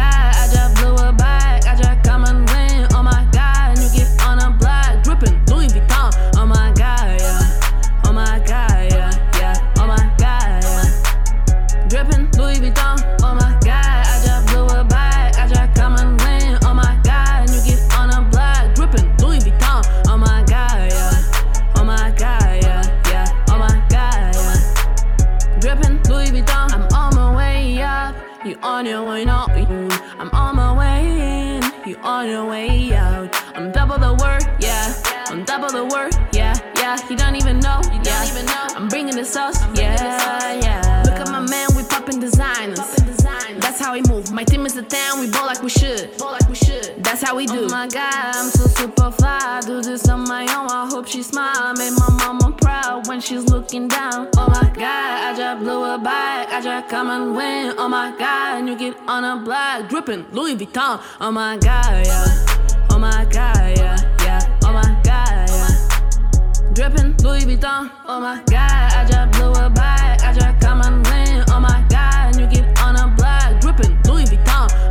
shopping, 60.08 60.26
Louis 60.32 60.56
Vuitton. 60.56 61.00
Oh 61.20 61.30
my 61.30 61.56
god, 61.58 62.06
yeah. 62.06 62.86
Oh 62.90 62.98
my 62.98 63.26
god, 63.30 63.76
yeah, 63.76 63.96
yeah. 64.20 64.58
Oh 64.64 64.72
my 64.72 65.00
god, 65.04 65.48
yeah. 65.50 66.72
Dripping 66.72 67.14
Louis 67.22 67.44
Vuitton. 67.44 67.90
Oh 68.06 68.20
my 68.20 68.42
god, 68.50 68.92
I 68.92 69.04
just 69.06 69.38
blew 69.38 69.52
a 69.52 69.70
bag. 69.70 70.20
I 70.22 70.32
just 70.32 70.60
got 70.60 70.76
my 70.76 70.90
land. 71.10 71.44
Oh 71.50 71.60
my 71.60 71.84
god, 71.88 72.34
and 72.34 72.40
you 72.40 72.46
get 72.46 72.80
on 72.82 72.96
a 72.96 73.14
block. 73.16 73.60
Dripping 73.60 74.00
Louis 74.04 74.24
Vuitton. 74.24 74.87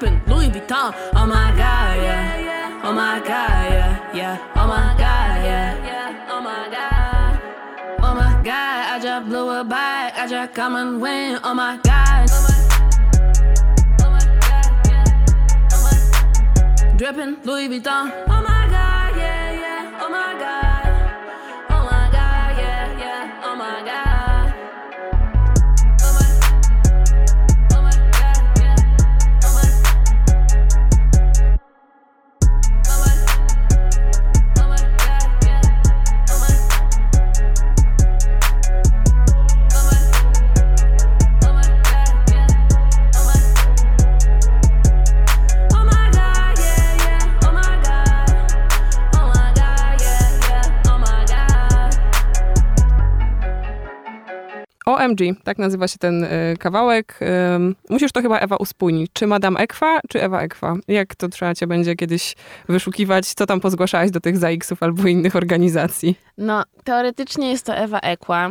Louis 0.00 0.48
Vuitton, 0.48 0.94
oh 1.16 1.26
my 1.26 1.50
god, 1.56 1.96
yeah. 2.00 2.80
Oh 2.84 2.92
my 2.92 3.18
god, 3.18 3.72
yeah, 3.72 4.14
yeah. 4.14 4.38
Oh 4.54 4.66
my 4.68 4.94
god, 4.96 5.44
yeah, 5.44 5.74
yeah. 5.84 6.28
Oh 6.30 6.40
my 6.40 6.68
god. 6.70 7.40
Oh 8.00 8.14
my 8.14 8.42
god, 8.44 8.92
I 8.92 9.00
just 9.02 9.26
blew 9.26 9.50
a 9.50 9.64
bag. 9.64 10.12
I 10.16 10.28
just 10.28 10.54
come 10.54 10.76
and 10.76 11.00
win. 11.02 11.40
Oh 11.42 11.52
my 11.52 11.80
god. 11.82 12.28
Oh 14.00 14.04
oh 14.04 14.18
Dripping 16.96 17.38
Louis 17.42 17.68
Vuitton. 17.68 18.12
Oh 18.28 18.42
my 18.42 18.57
Tak 55.44 55.58
nazywa 55.58 55.88
się 55.88 55.98
ten 55.98 56.24
y, 56.24 56.56
kawałek. 56.58 57.20
Musisz 57.90 58.12
to 58.12 58.22
chyba 58.22 58.38
Ewa 58.38 58.56
uspójnić. 58.56 59.10
Czy 59.12 59.26
Madame 59.26 59.60
Ekwa, 59.60 60.00
czy 60.08 60.22
Ewa 60.22 60.40
Ekwa? 60.40 60.76
Jak 60.88 61.14
to 61.14 61.28
trzeba 61.28 61.54
cię 61.54 61.66
będzie 61.66 61.96
kiedyś 61.96 62.34
wyszukiwać? 62.68 63.26
Co 63.34 63.46
tam 63.46 63.60
pozgłaszałaś 63.60 64.10
do 64.10 64.20
tych 64.20 64.36
ZAX-ów 64.36 64.82
albo 64.82 65.08
innych 65.08 65.36
organizacji? 65.36 66.18
No, 66.38 66.62
teoretycznie 66.84 67.50
jest 67.50 67.66
to 67.66 67.74
Ewa 67.76 67.98
Ekła, 68.00 68.50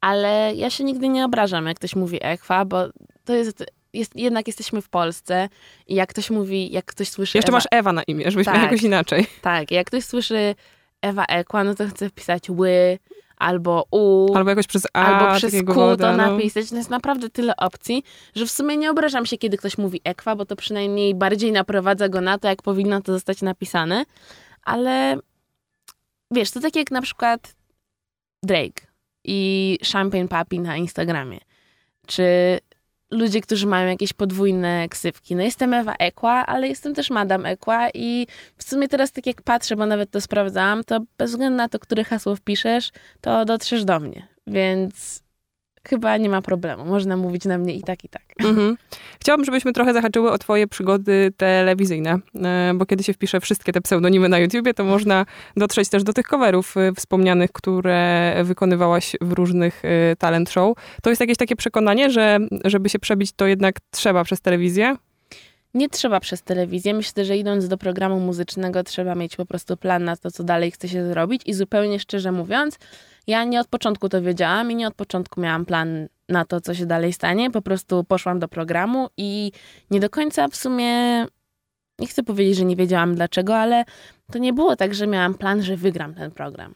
ale 0.00 0.52
ja 0.54 0.70
się 0.70 0.84
nigdy 0.84 1.08
nie 1.08 1.24
obrażam, 1.24 1.66
jak 1.66 1.76
ktoś 1.76 1.96
mówi 1.96 2.18
Ekwa, 2.22 2.64
bo 2.64 2.84
to 3.24 3.34
jest, 3.34 3.64
jest 3.92 4.16
jednak 4.16 4.46
jesteśmy 4.46 4.82
w 4.82 4.88
Polsce 4.88 5.48
i 5.86 5.94
jak 5.94 6.08
ktoś 6.08 6.30
mówi, 6.30 6.72
jak 6.72 6.84
ktoś 6.84 7.08
słyszy 7.08 7.38
Jeszcze 7.38 7.48
Ewa, 7.50 7.56
masz 7.56 7.66
Ewa 7.70 7.92
na 7.92 8.02
imię, 8.02 8.30
żebyś 8.30 8.46
miał 8.46 8.54
Tak. 8.54 8.64
jakoś 8.64 8.82
inaczej. 8.82 9.26
Tak, 9.42 9.70
jak 9.70 9.86
ktoś 9.86 10.04
słyszy 10.04 10.54
Ewa 11.02 11.24
Ekła, 11.24 11.64
no 11.64 11.74
to 11.74 11.88
chce 11.88 12.08
wpisać 12.08 12.50
ły 12.50 12.98
albo 13.36 13.84
u. 13.90 14.34
Albo 14.34 14.50
jakoś 14.50 14.66
przez 14.66 14.86
A, 14.92 15.04
albo 15.04 15.36
przez 15.36 15.52
takiego 15.52 15.72
Q 15.72 15.80
woda, 15.80 16.10
to 16.10 16.16
no. 16.16 16.32
napisać. 16.32 16.70
To 16.70 16.76
jest 16.76 16.90
naprawdę 16.90 17.30
tyle 17.30 17.56
opcji, 17.56 18.02
że 18.34 18.46
w 18.46 18.50
sumie 18.50 18.76
nie 18.76 18.90
obrażam 18.90 19.26
się, 19.26 19.38
kiedy 19.38 19.56
ktoś 19.56 19.78
mówi 19.78 20.00
ekwa, 20.04 20.36
bo 20.36 20.44
to 20.44 20.56
przynajmniej 20.56 21.14
bardziej 21.14 21.52
naprowadza 21.52 22.08
go 22.08 22.20
na 22.20 22.38
to, 22.38 22.48
jak 22.48 22.62
powinno 22.62 23.00
to 23.00 23.12
zostać 23.12 23.42
napisane. 23.42 24.04
Ale 24.62 25.16
wiesz, 26.30 26.50
to 26.50 26.60
tak 26.60 26.76
jak 26.76 26.90
na 26.90 27.02
przykład 27.02 27.54
Drake 28.42 28.86
i 29.24 29.78
Champagne 29.92 30.28
Papi 30.28 30.60
na 30.60 30.76
Instagramie. 30.76 31.38
Czy 32.06 32.24
ludzie, 33.14 33.40
którzy 33.40 33.66
mają 33.66 33.88
jakieś 33.88 34.12
podwójne 34.12 34.88
ksywki. 34.88 35.36
No 35.36 35.42
jestem 35.42 35.74
Ewa 35.74 35.94
Ekła, 35.98 36.46
ale 36.46 36.68
jestem 36.68 36.94
też 36.94 37.10
Madame 37.10 37.48
Ekła 37.48 37.88
i 37.94 38.26
w 38.56 38.64
sumie 38.64 38.88
teraz 38.88 39.12
tak 39.12 39.26
jak 39.26 39.42
patrzę, 39.42 39.76
bo 39.76 39.86
nawet 39.86 40.10
to 40.10 40.20
sprawdzałam, 40.20 40.84
to 40.84 41.00
bez 41.18 41.30
względu 41.30 41.56
na 41.56 41.68
to, 41.68 41.78
które 41.78 42.04
hasło 42.04 42.36
wpiszesz, 42.36 42.90
to 43.20 43.44
dotrzesz 43.44 43.84
do 43.84 44.00
mnie. 44.00 44.28
Więc 44.46 45.23
chyba 45.88 46.16
nie 46.16 46.28
ma 46.28 46.42
problemu. 46.42 46.84
Można 46.84 47.16
mówić 47.16 47.44
na 47.44 47.58
mnie 47.58 47.74
i 47.74 47.82
tak, 47.82 48.04
i 48.04 48.08
tak. 48.08 48.22
Mhm. 48.44 48.76
Chciałabym, 49.20 49.44
żebyśmy 49.44 49.72
trochę 49.72 49.92
zahaczyły 49.92 50.30
o 50.30 50.38
twoje 50.38 50.66
przygody 50.66 51.32
telewizyjne, 51.36 52.18
e, 52.44 52.72
bo 52.74 52.86
kiedy 52.86 53.04
się 53.04 53.12
wpisze 53.12 53.40
wszystkie 53.40 53.72
te 53.72 53.80
pseudonimy 53.80 54.28
na 54.28 54.38
YouTubie, 54.38 54.74
to 54.74 54.84
można 54.84 55.26
dotrzeć 55.56 55.88
też 55.88 56.04
do 56.04 56.12
tych 56.12 56.26
coverów 56.26 56.76
e, 56.76 56.92
wspomnianych, 56.92 57.52
które 57.52 58.34
wykonywałaś 58.44 59.16
w 59.20 59.32
różnych 59.32 59.82
e, 59.84 60.16
talent 60.16 60.50
show. 60.50 60.76
To 61.02 61.10
jest 61.10 61.20
jakieś 61.20 61.36
takie 61.36 61.56
przekonanie, 61.56 62.10
że 62.10 62.38
żeby 62.64 62.88
się 62.88 62.98
przebić, 62.98 63.32
to 63.32 63.46
jednak 63.46 63.76
trzeba 63.90 64.24
przez 64.24 64.40
telewizję? 64.40 64.96
Nie 65.74 65.88
trzeba 65.88 66.20
przez 66.20 66.42
telewizję. 66.42 66.94
Myślę, 66.94 67.24
że 67.24 67.36
idąc 67.36 67.68
do 67.68 67.78
programu 67.78 68.20
muzycznego, 68.20 68.84
trzeba 68.84 69.14
mieć 69.14 69.36
po 69.36 69.46
prostu 69.46 69.76
plan 69.76 70.04
na 70.04 70.16
to, 70.16 70.30
co 70.30 70.44
dalej 70.44 70.70
chce 70.70 70.88
się 70.88 71.06
zrobić. 71.06 71.42
I 71.46 71.54
zupełnie 71.54 72.00
szczerze 72.00 72.32
mówiąc, 72.32 72.78
ja 73.26 73.44
nie 73.44 73.60
od 73.60 73.68
początku 73.68 74.08
to 74.08 74.22
wiedziałam 74.22 74.70
i 74.70 74.74
nie 74.74 74.86
od 74.86 74.94
początku 74.94 75.40
miałam 75.40 75.64
plan 75.64 76.08
na 76.28 76.44
to, 76.44 76.60
co 76.60 76.74
się 76.74 76.86
dalej 76.86 77.12
stanie. 77.12 77.50
Po 77.50 77.62
prostu 77.62 78.04
poszłam 78.04 78.38
do 78.38 78.48
programu 78.48 79.08
i 79.16 79.52
nie 79.90 80.00
do 80.00 80.10
końca 80.10 80.48
w 80.48 80.56
sumie. 80.56 81.26
Nie 81.98 82.06
chcę 82.06 82.22
powiedzieć, 82.22 82.56
że 82.56 82.64
nie 82.64 82.76
wiedziałam 82.76 83.14
dlaczego, 83.14 83.56
ale 83.56 83.84
to 84.32 84.38
nie 84.38 84.52
było 84.52 84.76
tak, 84.76 84.94
że 84.94 85.06
miałam 85.06 85.34
plan, 85.34 85.62
że 85.62 85.76
wygram 85.76 86.14
ten 86.14 86.30
program. 86.30 86.74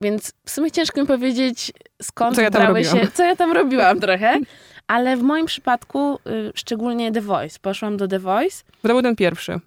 Więc 0.00 0.32
w 0.46 0.50
sumie 0.50 0.70
ciężko 0.70 1.00
mi 1.00 1.06
powiedzieć, 1.06 1.72
skąd 2.02 2.36
Co 2.36 2.42
ja 2.42 2.50
brały 2.50 2.84
się, 2.84 3.08
co 3.14 3.24
ja 3.24 3.36
tam 3.36 3.52
robiłam 3.52 4.00
trochę. 4.00 4.40
Ale 4.86 5.16
w 5.16 5.22
moim 5.22 5.46
przypadku, 5.46 6.18
y, 6.26 6.52
szczególnie 6.54 7.12
The 7.12 7.20
Voice, 7.20 7.58
poszłam 7.62 7.96
do 7.96 8.08
The 8.08 8.18
Voice. 8.18 8.64
To 8.82 8.88
był 8.88 9.02
ten 9.02 9.16
pierwszy. 9.16 9.60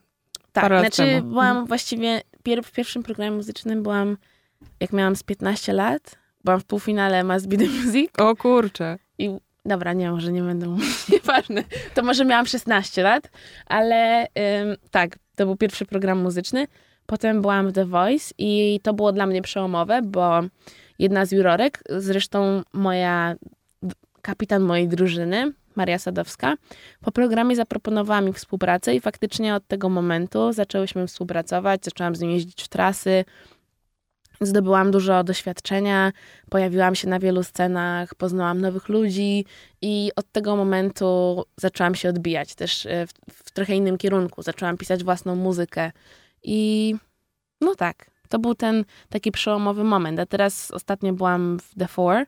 Tak, 0.53 0.67
znaczy 0.67 1.05
temu. 1.05 1.29
byłam 1.29 1.65
właściwie 1.65 2.21
pier 2.43 2.63
w 2.63 2.71
pierwszym 2.71 3.03
programie 3.03 3.31
muzycznym 3.31 3.83
byłam, 3.83 4.17
jak 4.80 4.94
miałam 4.94 5.16
z 5.16 5.24
15 5.24 5.74
lat. 5.74 6.16
Byłam 6.44 6.60
w 6.60 6.66
półfinale 6.66 7.24
Must 7.24 7.48
Be 7.48 7.58
The 7.58 7.66
Music. 7.66 8.12
O 8.18 8.36
kurczę. 8.36 8.98
I 9.18 9.30
dobra, 9.66 9.94
nie, 9.94 10.12
może 10.12 10.32
nie 10.32 10.42
będę 10.42 10.68
mówić, 10.68 11.08
nieważne. 11.13 11.63
To 11.94 12.04
może 12.04 12.25
miałam 12.25 12.46
16 12.46 13.04
lat, 13.04 13.30
ale 13.66 14.22
ym, 14.24 14.75
tak, 14.92 15.18
to 15.36 15.46
był 15.46 15.56
pierwszy 15.56 15.86
program 15.86 16.22
muzyczny. 16.22 16.68
Potem 17.06 17.42
byłam 17.42 17.68
w 17.68 17.74
The 17.74 17.86
Voice 17.86 18.34
i 18.38 18.80
to 18.84 18.94
było 18.94 19.12
dla 19.12 19.25
mnie 19.25 19.42
przełomowe, 19.42 20.01
bo 20.01 20.42
jedna 21.00 21.25
z 21.25 21.32
jurorek, 21.32 21.84
zresztą 21.89 22.62
moja, 22.74 23.36
kapitan 24.22 24.63
mojej 24.63 24.88
drużyny, 24.88 25.54
Maria 25.75 26.00
Sadowska, 26.00 26.56
po 27.01 27.12
programie 27.12 27.56
zaproponowała 27.56 28.22
mi 28.22 28.34
współpracę 28.34 28.96
i 28.96 29.00
faktycznie 29.00 29.56
od 29.56 29.68
tego 29.68 29.89
momentu 29.89 30.54
zaczęłyśmy 30.54 31.08
współpracować, 31.08 31.86
zaczęłam 31.86 32.16
z 32.16 32.22
nią 32.22 32.30
jeździć 32.30 32.63
w 32.63 32.68
trasy, 32.68 33.25
zdobyłam 34.41 34.91
dużo 34.91 35.24
doświadczenia, 35.24 36.12
pojawiłam 36.50 36.96
się 36.96 37.10
na 37.10 37.19
wielu 37.19 37.43
scenach, 37.43 38.15
poznałam 38.15 38.62
nowych 38.62 38.89
ludzi 38.89 39.46
i 39.81 40.12
od 40.15 40.31
tego 40.31 40.55
momentu 40.55 41.43
zaczęłam 41.58 41.96
się 41.96 42.10
odbijać 42.10 42.55
też 42.55 42.86
e, 42.86 43.08
w, 43.08 43.34
w 43.34 43.51
trochę 43.51 43.75
innym 43.75 43.98
kierunku. 43.98 44.41
Zaczęłam 44.41 44.77
pisać 44.77 45.03
własną 45.03 45.36
muzykę 45.36 45.91
i 46.43 46.96
no 47.62 47.75
tak, 47.75 48.12
to 48.29 48.39
był 48.39 48.55
ten 48.55 48.86
taki 49.10 49.31
przełomowy 49.31 49.84
moment. 49.84 50.19
A 50.19 50.25
teraz 50.25 50.72
ostatnio 50.72 51.13
byłam 51.13 51.60
w 51.60 51.79
The 51.79 51.88
Four 51.88 52.25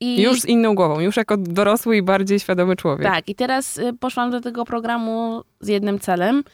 i 0.00 0.22
Już 0.22 0.40
z 0.40 0.44
inną 0.44 0.74
głową, 0.74 1.00
już 1.00 1.16
jako 1.16 1.36
dorosły 1.36 1.96
i 1.96 2.02
bardziej 2.02 2.40
świadomy 2.40 2.76
człowiek. 2.76 3.06
tak, 3.06 3.28
i 3.28 3.34
teraz 3.34 3.78
y, 3.78 3.92
poszłam 4.00 4.30
do 4.30 4.40
tego 4.40 4.64
programu 4.64 5.42
z 5.60 5.68
jednym 5.68 5.98
celem. 5.98 6.44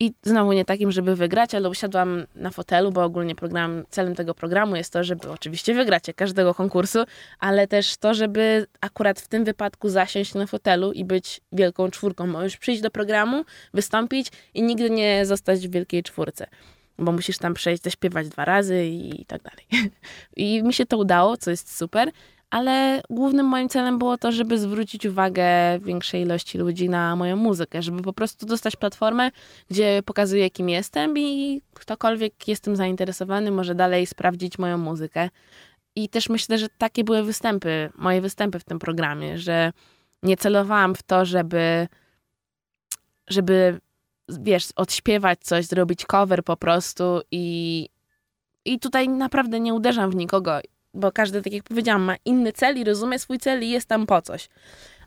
I 0.00 0.12
znowu 0.22 0.52
nie 0.52 0.64
takim, 0.64 0.92
żeby 0.92 1.16
wygrać, 1.16 1.54
ale 1.54 1.68
usiadłam 1.68 2.26
na 2.34 2.50
fotelu, 2.50 2.92
bo 2.92 3.04
ogólnie 3.04 3.34
program, 3.34 3.84
celem 3.90 4.14
tego 4.14 4.34
programu 4.34 4.76
jest 4.76 4.92
to, 4.92 5.04
żeby 5.04 5.30
oczywiście 5.30 5.74
wygrać 5.74 6.08
jak 6.08 6.16
każdego 6.16 6.54
konkursu, 6.54 6.98
ale 7.38 7.66
też 7.66 7.96
to, 7.96 8.14
żeby 8.14 8.66
akurat 8.80 9.20
w 9.20 9.28
tym 9.28 9.44
wypadku 9.44 9.88
zasiąść 9.88 10.34
na 10.34 10.46
fotelu 10.46 10.92
i 10.92 11.04
być 11.04 11.40
wielką 11.52 11.90
czwórką. 11.90 12.26
Możesz 12.26 12.56
przyjść 12.56 12.82
do 12.82 12.90
programu, 12.90 13.44
wystąpić 13.74 14.28
i 14.54 14.62
nigdy 14.62 14.90
nie 14.90 15.26
zostać 15.26 15.68
w 15.68 15.70
wielkiej 15.70 16.02
czwórce, 16.02 16.46
bo 16.98 17.12
musisz 17.12 17.38
tam 17.38 17.54
przejść, 17.54 17.82
zaśpiewać 17.82 18.28
dwa 18.28 18.44
razy 18.44 18.86
i 18.86 19.24
tak 19.24 19.42
dalej. 19.42 19.90
I 20.36 20.62
mi 20.62 20.74
się 20.74 20.86
to 20.86 20.98
udało, 20.98 21.36
co 21.36 21.50
jest 21.50 21.76
super, 21.76 22.10
ale 22.50 23.02
głównym 23.10 23.46
moim 23.46 23.68
celem 23.68 23.98
było 23.98 24.18
to, 24.18 24.32
żeby 24.32 24.58
zwrócić 24.58 25.06
uwagę 25.06 25.44
większej 25.80 26.22
ilości 26.22 26.58
ludzi 26.58 26.88
na 26.88 27.16
moją 27.16 27.36
muzykę, 27.36 27.82
żeby 27.82 28.02
po 28.02 28.12
prostu 28.12 28.46
dostać 28.46 28.76
platformę, 28.76 29.30
gdzie 29.70 30.02
pokazuję, 30.04 30.50
kim 30.50 30.68
jestem 30.68 31.18
i 31.18 31.62
ktokolwiek 31.74 32.48
jest 32.48 32.64
tym 32.64 32.76
zainteresowany, 32.76 33.50
może 33.50 33.74
dalej 33.74 34.06
sprawdzić 34.06 34.58
moją 34.58 34.78
muzykę. 34.78 35.30
I 35.96 36.08
też 36.08 36.28
myślę, 36.28 36.58
że 36.58 36.68
takie 36.78 37.04
były 37.04 37.22
występy, 37.22 37.90
moje 37.94 38.20
występy 38.20 38.58
w 38.58 38.64
tym 38.64 38.78
programie, 38.78 39.38
że 39.38 39.72
nie 40.22 40.36
celowałam 40.36 40.94
w 40.94 41.02
to, 41.02 41.24
żeby, 41.24 41.88
żeby 43.28 43.80
wiesz, 44.28 44.68
odśpiewać 44.76 45.38
coś, 45.40 45.64
zrobić 45.66 46.06
cover 46.06 46.44
po 46.44 46.56
prostu 46.56 47.20
i, 47.30 47.88
i 48.64 48.78
tutaj 48.78 49.08
naprawdę 49.08 49.60
nie 49.60 49.74
uderzam 49.74 50.10
w 50.10 50.16
nikogo 50.16 50.60
bo 50.96 51.12
każdy, 51.12 51.42
tak 51.42 51.52
jak 51.52 51.64
powiedziałam, 51.64 52.02
ma 52.02 52.14
inny 52.24 52.52
cel 52.52 52.78
i 52.78 52.84
rozumie 52.84 53.18
swój 53.18 53.38
cel 53.38 53.62
i 53.62 53.68
jest 53.68 53.88
tam 53.88 54.06
po 54.06 54.22
coś. 54.22 54.48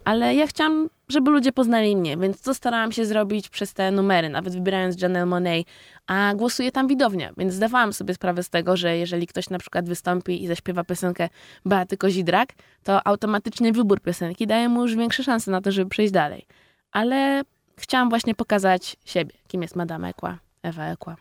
Ale 0.06 0.36
ja 0.36 0.48
chciałam, 0.48 0.90
żeby 1.10 1.32
ludzie 1.32 1.52
poznali 1.52 1.96
mnie, 1.96 2.18
więc 2.18 2.42
to 2.42 2.54
starałam 2.54 2.92
się 2.92 3.06
zrobić 3.06 3.50
przez 3.50 3.74
te 3.74 3.92
numery, 3.92 4.30
nawet 4.30 4.54
wybierając 4.54 5.02
Janelle 5.02 5.26
Monet, 5.26 5.68
a 6.08 6.34
głosuje 6.36 6.72
tam 6.72 6.88
widownia, 6.88 7.32
więc 7.38 7.54
zdawałam 7.54 7.94
sobie 7.94 8.14
sprawę 8.14 8.44
z 8.44 8.50
tego, 8.50 8.78
że 8.78 8.98
jeżeli 8.98 9.28
ktoś 9.28 9.50
na 9.50 9.60
przykład 9.60 9.90
wystąpi 9.90 10.44
i 10.44 10.48
zaśpiewa 10.48 10.84
piosenkę 10.84 11.30
Beaty 11.66 11.98
Kozidrak, 11.98 12.50
to 12.84 13.08
automatycznie 13.08 13.74
wybór 13.74 14.02
piosenki 14.02 14.48
daje 14.48 14.70
mu 14.70 14.82
już 14.82 14.96
większe 14.96 15.24
szanse 15.24 15.52
na 15.52 15.62
to, 15.62 15.72
żeby 15.72 15.90
przejść 15.90 16.14
dalej. 16.14 16.46
Ale 16.92 17.42
chciałam 17.78 18.10
właśnie 18.10 18.36
pokazać 18.36 18.96
siebie, 19.06 19.34
kim 19.48 19.62
jest 19.62 19.76
Madame 19.76 20.08
Ekła, 20.08 20.38
Ewa 20.64 20.86
Ekła. 20.86 21.16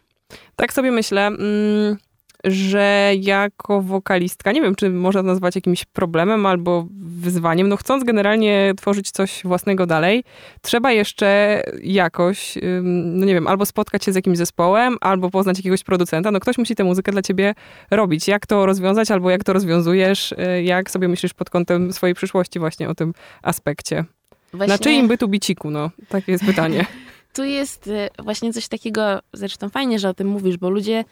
Tak 0.57 0.73
sobie 0.73 0.91
myślę, 0.91 1.27
mm, 1.27 1.97
że 2.45 3.13
jako 3.21 3.83
wokalistka, 3.83 4.53
nie 4.53 4.63
wiem, 4.63 4.75
czy 4.75 4.91
można 4.91 5.21
to 5.21 5.27
nazwać 5.27 5.55
jakimś 5.55 5.85
problemem 5.85 6.47
albo 6.47 6.87
wyzwaniem, 7.01 7.69
no 7.69 7.77
chcąc 7.77 8.05
generalnie 8.05 8.73
tworzyć 8.77 9.11
coś 9.11 9.41
własnego 9.45 9.87
dalej, 9.87 10.25
trzeba 10.63 10.93
jeszcze 10.93 11.63
jakoś, 11.83 12.59
no 12.83 13.27
nie 13.27 13.35
wiem, 13.35 13.47
albo 13.47 13.67
spotkać 13.67 14.05
się 14.05 14.13
z 14.13 14.15
jakimś 14.15 14.39
zespołem, 14.39 14.97
albo 15.01 15.31
poznać 15.31 15.59
jakiegoś 15.59 15.85
producenta, 15.85 16.31
no 16.31 16.41
ktoś 16.41 16.59
musi 16.59 16.75
tę 16.75 16.85
muzykę 16.85 17.13
dla 17.13 17.23
ciebie 17.23 17.55
robić. 17.91 18.29
Jak 18.29 18.47
to 18.47 18.67
rozwiązać, 18.67 19.11
albo 19.11 19.31
jak 19.31 19.45
to 19.45 19.53
rozwiązujesz, 19.53 20.33
y, 20.33 20.63
jak 20.63 20.91
sobie 20.91 21.09
myślisz 21.09 21.35
pod 21.35 21.51
kątem 21.51 21.93
swojej 21.93 22.15
przyszłości 22.15 22.59
właśnie 22.59 22.89
o 22.89 22.95
tym 22.95 23.13
aspekcie? 23.43 24.05
Właśnie... 24.53 24.73
Na 24.73 24.79
czyim 24.79 25.09
bytu 25.09 25.29
biciku, 25.29 25.71
no? 25.71 25.91
Takie 26.09 26.33
jest 26.33 26.45
pytanie. 26.45 26.87
tu 27.37 27.45
jest 27.45 27.87
y, 27.87 28.09
właśnie 28.23 28.53
coś 28.53 28.69
takiego, 28.69 29.19
zresztą 29.33 29.69
fajnie, 29.69 29.99
że 29.99 30.09
o 30.09 30.15
tym 30.15 30.29
mówisz, 30.29 30.57
bo 30.57 30.71
ludzie, 30.71 31.05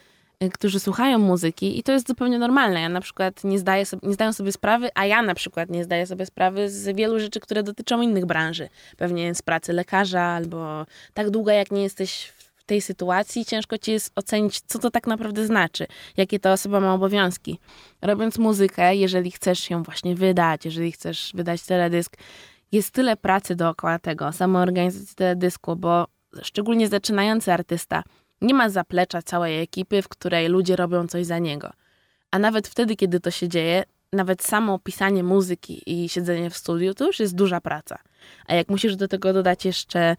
którzy 0.53 0.81
słuchają 0.81 1.19
muzyki 1.19 1.79
i 1.79 1.83
to 1.83 1.93
jest 1.93 2.09
zupełnie 2.09 2.39
normalne. 2.39 2.81
Ja 2.81 2.89
na 2.89 3.01
przykład 3.01 3.45
nie, 3.45 3.59
zdaję 3.59 3.87
sobie, 3.87 4.09
nie 4.09 4.15
zdaję 4.15 4.33
sobie 4.33 4.53
sprawy, 4.53 4.89
a 4.95 5.07
ja 5.07 5.23
na 5.23 5.35
przykład 5.35 5.71
nie 5.71 5.85
zdaję 5.85 6.07
sobie 6.07 6.27
sprawy 6.27 6.71
z 6.71 6.97
wielu 6.97 7.21
rzeczy, 7.21 7.41
które 7.41 7.63
dotyczą 7.63 8.01
innych 8.01 8.27
branży. 8.27 8.69
Pewnie 8.97 9.35
z 9.35 9.43
pracy 9.43 9.73
lekarza 9.73 10.23
albo 10.23 10.87
tak 11.15 11.31
długo, 11.31 11.51
jak 11.51 11.71
nie 11.71 11.83
jesteś 11.83 12.33
w 12.57 12.65
tej 12.65 12.81
sytuacji, 12.81 13.45
ciężko 13.45 13.79
ci 13.79 13.93
jest 13.93 14.13
ocenić, 14.17 14.61
co 14.61 14.79
to 14.79 14.91
tak 14.91 15.07
naprawdę 15.07 15.47
znaczy, 15.47 15.87
jakie 16.17 16.39
ta 16.39 16.53
osoba 16.53 16.81
ma 16.81 16.95
obowiązki. 16.95 17.59
Robiąc 18.03 18.39
muzykę, 18.39 18.97
jeżeli 18.97 19.31
chcesz 19.31 19.71
ją 19.71 19.83
właśnie 19.83 20.15
wydać, 20.15 20.65
jeżeli 20.65 20.93
chcesz 20.93 21.33
wydać 21.35 21.63
teledysk, 21.63 22.17
jest 22.73 22.91
tyle 22.91 23.17
pracy 23.17 23.57
dookoła 23.57 23.99
tego, 23.99 24.33
samoorganizacji 24.33 25.15
teledysku, 25.15 25.77
bo 25.77 26.07
szczególnie 26.43 26.89
zaczynający 26.89 27.53
artysta 27.53 28.03
nie 28.41 28.55
ma 28.55 28.69
zaplecza 28.69 29.23
całej 29.23 29.61
ekipy, 29.61 30.03
w 30.03 30.09
której 30.09 30.49
ludzie 30.49 30.77
robią 30.77 31.07
coś 31.07 31.27
za 31.27 31.39
niego. 31.39 31.71
A 32.31 32.39
nawet 32.39 32.69
wtedy, 32.69 32.97
kiedy 32.97 33.21
to 33.21 33.31
się 33.31 33.49
dzieje, 33.49 33.85
nawet 34.13 34.43
samo 34.43 34.79
pisanie 34.79 35.23
muzyki 35.23 35.83
i 35.87 36.09
siedzenie 36.09 36.51
w 36.51 36.57
studiu 36.57 36.95
to 36.95 37.07
już 37.07 37.21
jest 37.21 37.35
duża 37.35 37.61
praca. 37.61 37.99
A 38.47 38.55
jak 38.55 38.69
musisz 38.69 38.97
do 38.97 39.09
tego 39.09 39.33
dodać 39.33 39.65
jeszcze 39.65 40.17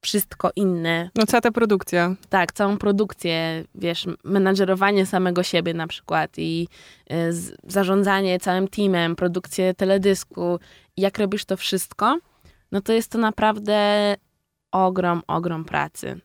wszystko 0.00 0.50
inne. 0.56 1.10
No 1.14 1.26
cała 1.26 1.40
ta 1.40 1.50
produkcja. 1.50 2.14
Tak, 2.28 2.52
całą 2.52 2.78
produkcję, 2.78 3.64
wiesz, 3.74 4.06
menadżerowanie 4.24 5.06
samego 5.06 5.42
siebie 5.42 5.74
na 5.74 5.86
przykład 5.86 6.30
i 6.38 6.68
y, 7.12 7.16
zarządzanie 7.64 8.40
całym 8.40 8.68
teamem, 8.68 9.16
produkcję 9.16 9.74
teledysku. 9.74 10.58
Jak 10.96 11.18
robisz 11.18 11.44
to 11.44 11.56
wszystko, 11.56 12.18
no 12.72 12.80
to 12.80 12.92
jest 12.92 13.10
to 13.10 13.18
naprawdę 13.18 14.14
ogrom, 14.72 15.22
ogrom 15.26 15.64
pracy. 15.64 16.20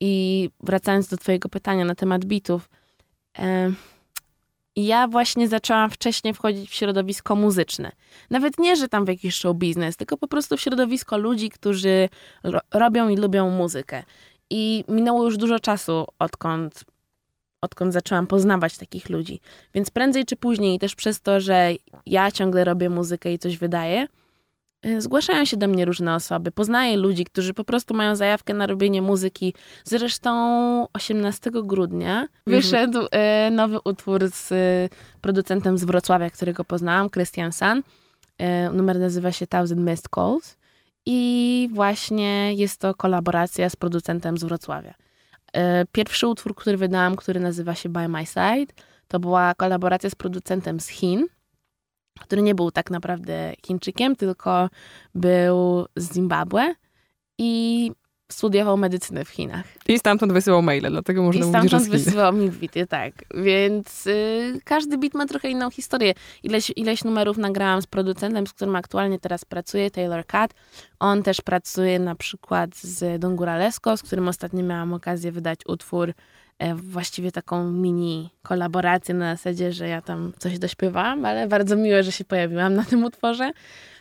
I 0.00 0.50
wracając 0.60 1.08
do 1.08 1.16
twojego 1.16 1.48
pytania 1.48 1.84
na 1.84 1.94
temat 1.94 2.24
bitów, 2.24 2.68
y, 3.38 3.42
ja 4.76 5.08
właśnie 5.08 5.48
zaczęłam 5.48 5.90
wcześniej 5.90 6.34
wchodzić 6.34 6.70
w 6.70 6.74
środowisko 6.74 7.36
muzyczne. 7.36 7.92
Nawet 8.30 8.58
nie, 8.58 8.76
że 8.76 8.88
tam 8.88 9.04
w 9.04 9.08
jakiś 9.08 9.34
show 9.34 9.56
biznes, 9.56 9.96
tylko 9.96 10.16
po 10.16 10.28
prostu 10.28 10.56
w 10.56 10.60
środowisko 10.60 11.18
ludzi, 11.18 11.50
którzy 11.50 12.08
ro 12.42 12.60
robią 12.74 13.08
i 13.08 13.16
lubią 13.16 13.50
muzykę. 13.50 14.02
I 14.50 14.84
minęło 14.88 15.24
już 15.24 15.36
dużo 15.36 15.60
czasu, 15.60 16.06
odkąd, 16.18 16.84
odkąd 17.60 17.92
zaczęłam 17.92 18.26
poznawać 18.26 18.78
takich 18.78 19.10
ludzi. 19.10 19.40
Więc 19.74 19.90
prędzej 19.90 20.24
czy 20.24 20.36
później, 20.36 20.78
też 20.78 20.94
przez 20.94 21.20
to, 21.20 21.40
że 21.40 21.70
ja 22.06 22.30
ciągle 22.30 22.64
robię 22.64 22.90
muzykę 22.90 23.32
i 23.32 23.38
coś 23.38 23.58
wydaję, 23.58 24.06
zgłaszają 24.98 25.44
się 25.44 25.56
do 25.56 25.68
mnie 25.68 25.84
różne 25.84 26.14
osoby. 26.14 26.52
Poznaję 26.52 26.96
ludzi, 26.96 27.24
którzy 27.24 27.54
po 27.54 27.64
prostu 27.64 27.94
mają 27.94 28.16
zajawkę 28.16 28.54
na 28.54 28.66
robienie 28.66 29.02
muzyki. 29.02 29.54
Zresztą 29.84 30.30
18 30.92 31.50
grudnia 31.50 32.20
mhm. 32.20 32.30
wyszedł 32.44 32.98
mhm. 32.98 33.54
nowy 33.54 33.78
utwór 33.84 34.28
z 34.28 34.52
y, 34.52 34.88
producentem 35.20 35.78
z 35.78 35.84
Wrocławia, 35.84 36.30
którego 36.30 36.64
poznałam, 36.64 37.10
Christian 37.10 37.52
San. 37.52 37.82
Numer 38.72 38.98
nazywa 38.98 39.32
się 39.32 39.46
Thousand 39.46 39.80
Missed 39.80 40.08
Calls. 40.14 40.56
I 41.06 41.68
właśnie 41.72 42.54
jest 42.54 42.80
to 42.80 42.94
kolaboracja 42.94 43.70
z 43.70 43.76
producentem 43.76 44.38
z 44.38 44.44
Wrocławia. 44.44 44.94
Pierwszy 45.92 46.26
utwór, 46.26 46.54
który 46.54 46.76
wydałam, 46.76 47.16
który 47.16 47.40
nazywa 47.40 47.74
się 47.74 47.88
By 47.88 48.08
My 48.08 48.26
Side, 48.26 48.72
to 49.08 49.20
była 49.20 49.54
kolaboracja 49.54 50.10
z 50.10 50.14
producentem 50.14 50.80
z 50.80 50.88
Chin 50.88 51.26
który 52.20 52.42
nie 52.42 52.54
był 52.54 52.70
tak 52.70 52.90
naprawdę 52.90 53.52
Chińczykiem, 53.66 54.16
tylko 54.16 54.68
był 55.14 55.86
z 55.96 56.12
Zimbabwe 56.12 56.74
i 57.38 57.90
studiował 58.32 58.76
medycynę 58.76 59.24
w 59.24 59.28
Chinach. 59.28 59.64
I 59.88 59.98
stamtąd 59.98 60.32
wysyłał 60.32 60.62
maile, 60.62 60.90
dlatego 60.90 61.22
można 61.22 61.40
I 61.40 61.44
mówić, 61.44 61.70
że 61.70 61.78
stamtąd 61.80 62.04
wysyłał 62.04 62.32
mi 62.32 62.50
bity, 62.50 62.86
tak. 62.86 63.12
Więc 63.34 64.06
y, 64.06 64.60
każdy 64.64 64.98
bit 64.98 65.14
ma 65.14 65.26
trochę 65.26 65.50
inną 65.50 65.70
historię. 65.70 66.14
Ileś, 66.42 66.72
ileś 66.76 67.04
numerów 67.04 67.36
nagrałam 67.36 67.82
z 67.82 67.86
producentem, 67.86 68.46
z 68.46 68.52
którym 68.52 68.76
aktualnie 68.76 69.18
teraz 69.18 69.44
pracuję, 69.44 69.90
Taylor 69.90 70.26
Cat. 70.26 70.54
On 71.00 71.22
też 71.22 71.40
pracuje 71.40 71.98
na 71.98 72.14
przykład 72.14 72.76
z 72.76 73.20
Don 73.20 73.36
Guralesco, 73.36 73.96
z 73.96 74.02
którym 74.02 74.28
ostatnio 74.28 74.62
miałam 74.62 74.92
okazję 74.92 75.32
wydać 75.32 75.60
utwór 75.66 76.12
właściwie 76.74 77.32
taką 77.32 77.70
mini 77.70 78.30
kolaborację 78.42 79.14
na 79.14 79.36
zasadzie, 79.36 79.72
że 79.72 79.88
ja 79.88 80.02
tam 80.02 80.32
coś 80.38 80.58
dośpiewałam, 80.58 81.24
ale 81.24 81.48
bardzo 81.48 81.76
miłe, 81.76 82.02
że 82.02 82.12
się 82.12 82.24
pojawiłam 82.24 82.74
na 82.74 82.84
tym 82.84 83.04
utworze. 83.04 83.50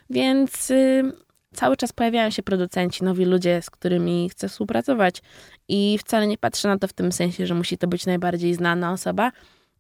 Więc 0.10 0.72
y, 0.72 1.12
cały 1.54 1.78
czas 1.78 1.94
pojawiają 1.94 2.30
się 2.30 2.44
producenci, 2.44 3.04
nowi 3.04 3.26
ludzie, 3.26 3.62
z 3.62 3.70
którymi 3.70 4.30
chcę 4.30 4.50
współpracować. 4.50 5.22
I 5.68 5.98
wcale 5.98 6.28
nie 6.28 6.38
patrzę 6.38 6.68
na 6.68 6.78
to 6.78 6.88
w 6.88 6.94
tym 6.94 7.12
sensie, 7.12 7.48
że 7.48 7.56
musi 7.56 7.78
to 7.78 7.88
być 7.88 8.06
najbardziej 8.06 8.54
znana 8.54 8.92
osoba. 8.92 9.32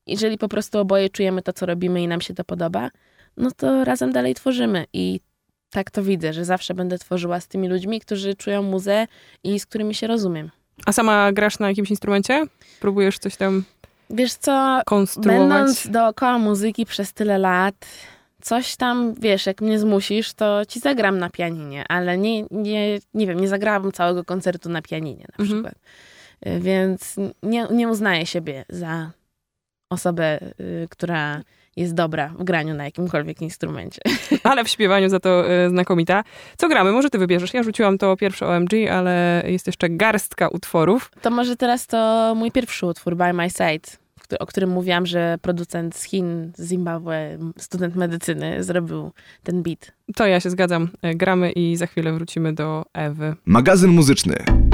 Jeżeli 0.07 0.37
po 0.37 0.47
prostu 0.47 0.79
oboje 0.79 1.09
czujemy 1.09 1.41
to, 1.41 1.53
co 1.53 1.65
robimy 1.65 2.01
i 2.01 2.07
nam 2.07 2.21
się 2.21 2.33
to 2.33 2.43
podoba, 2.43 2.89
no 3.37 3.51
to 3.51 3.83
razem 3.83 4.11
dalej 4.11 4.35
tworzymy. 4.35 4.85
I 4.93 5.19
tak 5.69 5.91
to 5.91 6.03
widzę, 6.03 6.33
że 6.33 6.45
zawsze 6.45 6.73
będę 6.73 6.97
tworzyła 6.97 7.39
z 7.39 7.47
tymi 7.47 7.67
ludźmi, 7.67 8.01
którzy 8.01 8.35
czują 8.35 8.63
muzę 8.63 9.07
i 9.43 9.59
z 9.59 9.65
którymi 9.65 9.95
się 9.95 10.07
rozumiem. 10.07 10.49
A 10.85 10.91
sama 10.91 11.31
grasz 11.31 11.59
na 11.59 11.69
jakimś 11.69 11.89
instrumencie? 11.89 12.45
Próbujesz 12.79 13.19
coś 13.19 13.35
tam 13.35 13.63
Wiesz 14.09 14.33
co, 14.33 14.81
będąc 15.17 15.87
dookoła 15.87 16.37
muzyki 16.37 16.85
przez 16.85 17.13
tyle 17.13 17.37
lat, 17.37 17.85
coś 18.41 18.75
tam, 18.75 19.13
wiesz, 19.13 19.45
jak 19.45 19.61
mnie 19.61 19.79
zmusisz, 19.79 20.33
to 20.33 20.65
ci 20.65 20.79
zagram 20.79 21.17
na 21.17 21.29
pianinie, 21.29 21.85
ale 21.89 22.17
nie, 22.17 22.43
nie, 22.51 22.99
nie 23.13 23.27
wiem, 23.27 23.39
nie 23.39 23.47
zagrałabym 23.47 23.91
całego 23.91 24.23
koncertu 24.23 24.69
na 24.69 24.81
pianinie 24.81 25.25
na 25.37 25.43
mhm. 25.43 25.63
przykład. 25.63 25.83
Y, 26.47 26.59
więc 26.59 27.15
nie, 27.43 27.67
nie 27.71 27.87
uznaję 27.87 28.25
siebie 28.25 28.65
za 28.69 29.11
osobę, 29.89 30.39
y, 30.59 30.87
która 30.89 31.41
jest 31.79 31.93
dobra 31.93 32.33
w 32.39 32.43
graniu 32.43 32.73
na 32.73 32.83
jakimkolwiek 32.83 33.41
instrumencie. 33.41 34.01
Ale 34.43 34.63
w 34.63 34.67
śpiewaniu 34.67 35.09
za 35.09 35.19
to 35.19 35.51
y, 35.51 35.69
znakomita. 35.69 36.23
Co 36.57 36.69
gramy? 36.69 36.91
Może 36.91 37.09
ty 37.09 37.17
wybierzesz? 37.17 37.53
Ja 37.53 37.63
rzuciłam 37.63 37.97
to 37.97 38.17
pierwsze 38.17 38.47
OMG, 38.47 38.71
ale 38.91 39.43
jest 39.47 39.67
jeszcze 39.67 39.89
garstka 39.89 40.47
utworów. 40.47 41.11
To 41.21 41.29
może 41.29 41.55
teraz 41.55 41.87
to 41.87 42.33
mój 42.35 42.51
pierwszy 42.51 42.85
utwór, 42.85 43.15
By 43.15 43.33
My 43.33 43.49
Side, 43.49 43.89
o 44.39 44.45
którym 44.45 44.69
mówiłam, 44.69 45.05
że 45.05 45.37
producent 45.41 45.95
z 45.95 46.03
Chin, 46.03 46.51
z 46.57 46.67
Zimbabwe, 46.67 47.37
student 47.57 47.95
medycyny 47.95 48.63
zrobił 48.63 49.11
ten 49.43 49.63
beat. 49.63 49.91
To 50.15 50.27
ja 50.27 50.39
się 50.39 50.49
zgadzam. 50.49 50.89
Y, 51.05 51.15
gramy 51.15 51.51
i 51.51 51.75
za 51.75 51.87
chwilę 51.87 52.13
wrócimy 52.13 52.53
do 52.53 52.85
Ewy. 52.93 53.35
Magazyn 53.45 53.89
muzyczny. 53.89 54.68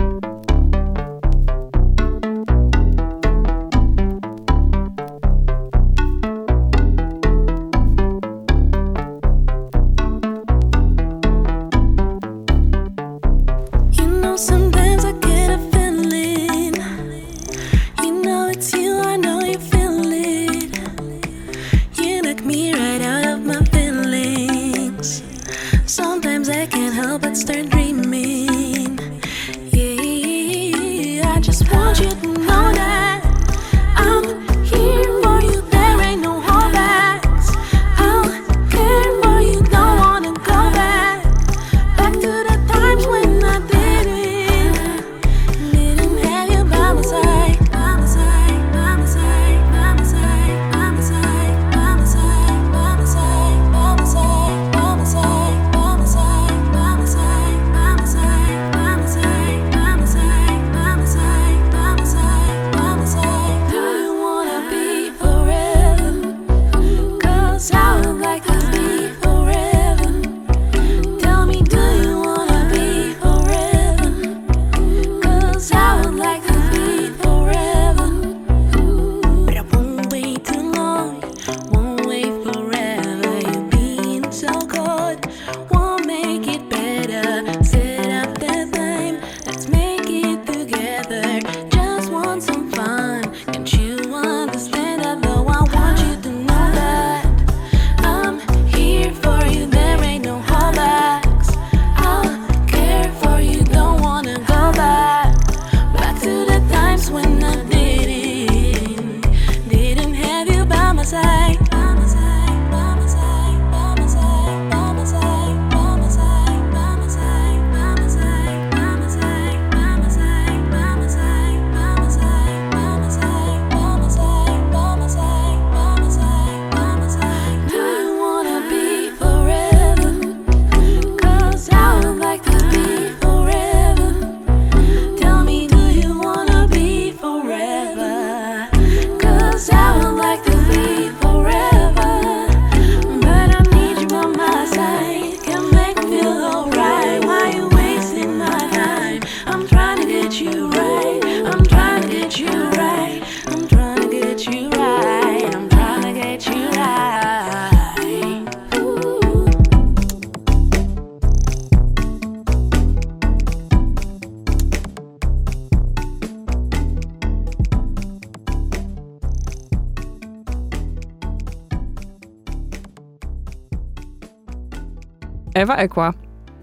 Ewa 175.65 175.75
Ekła. 175.75 176.13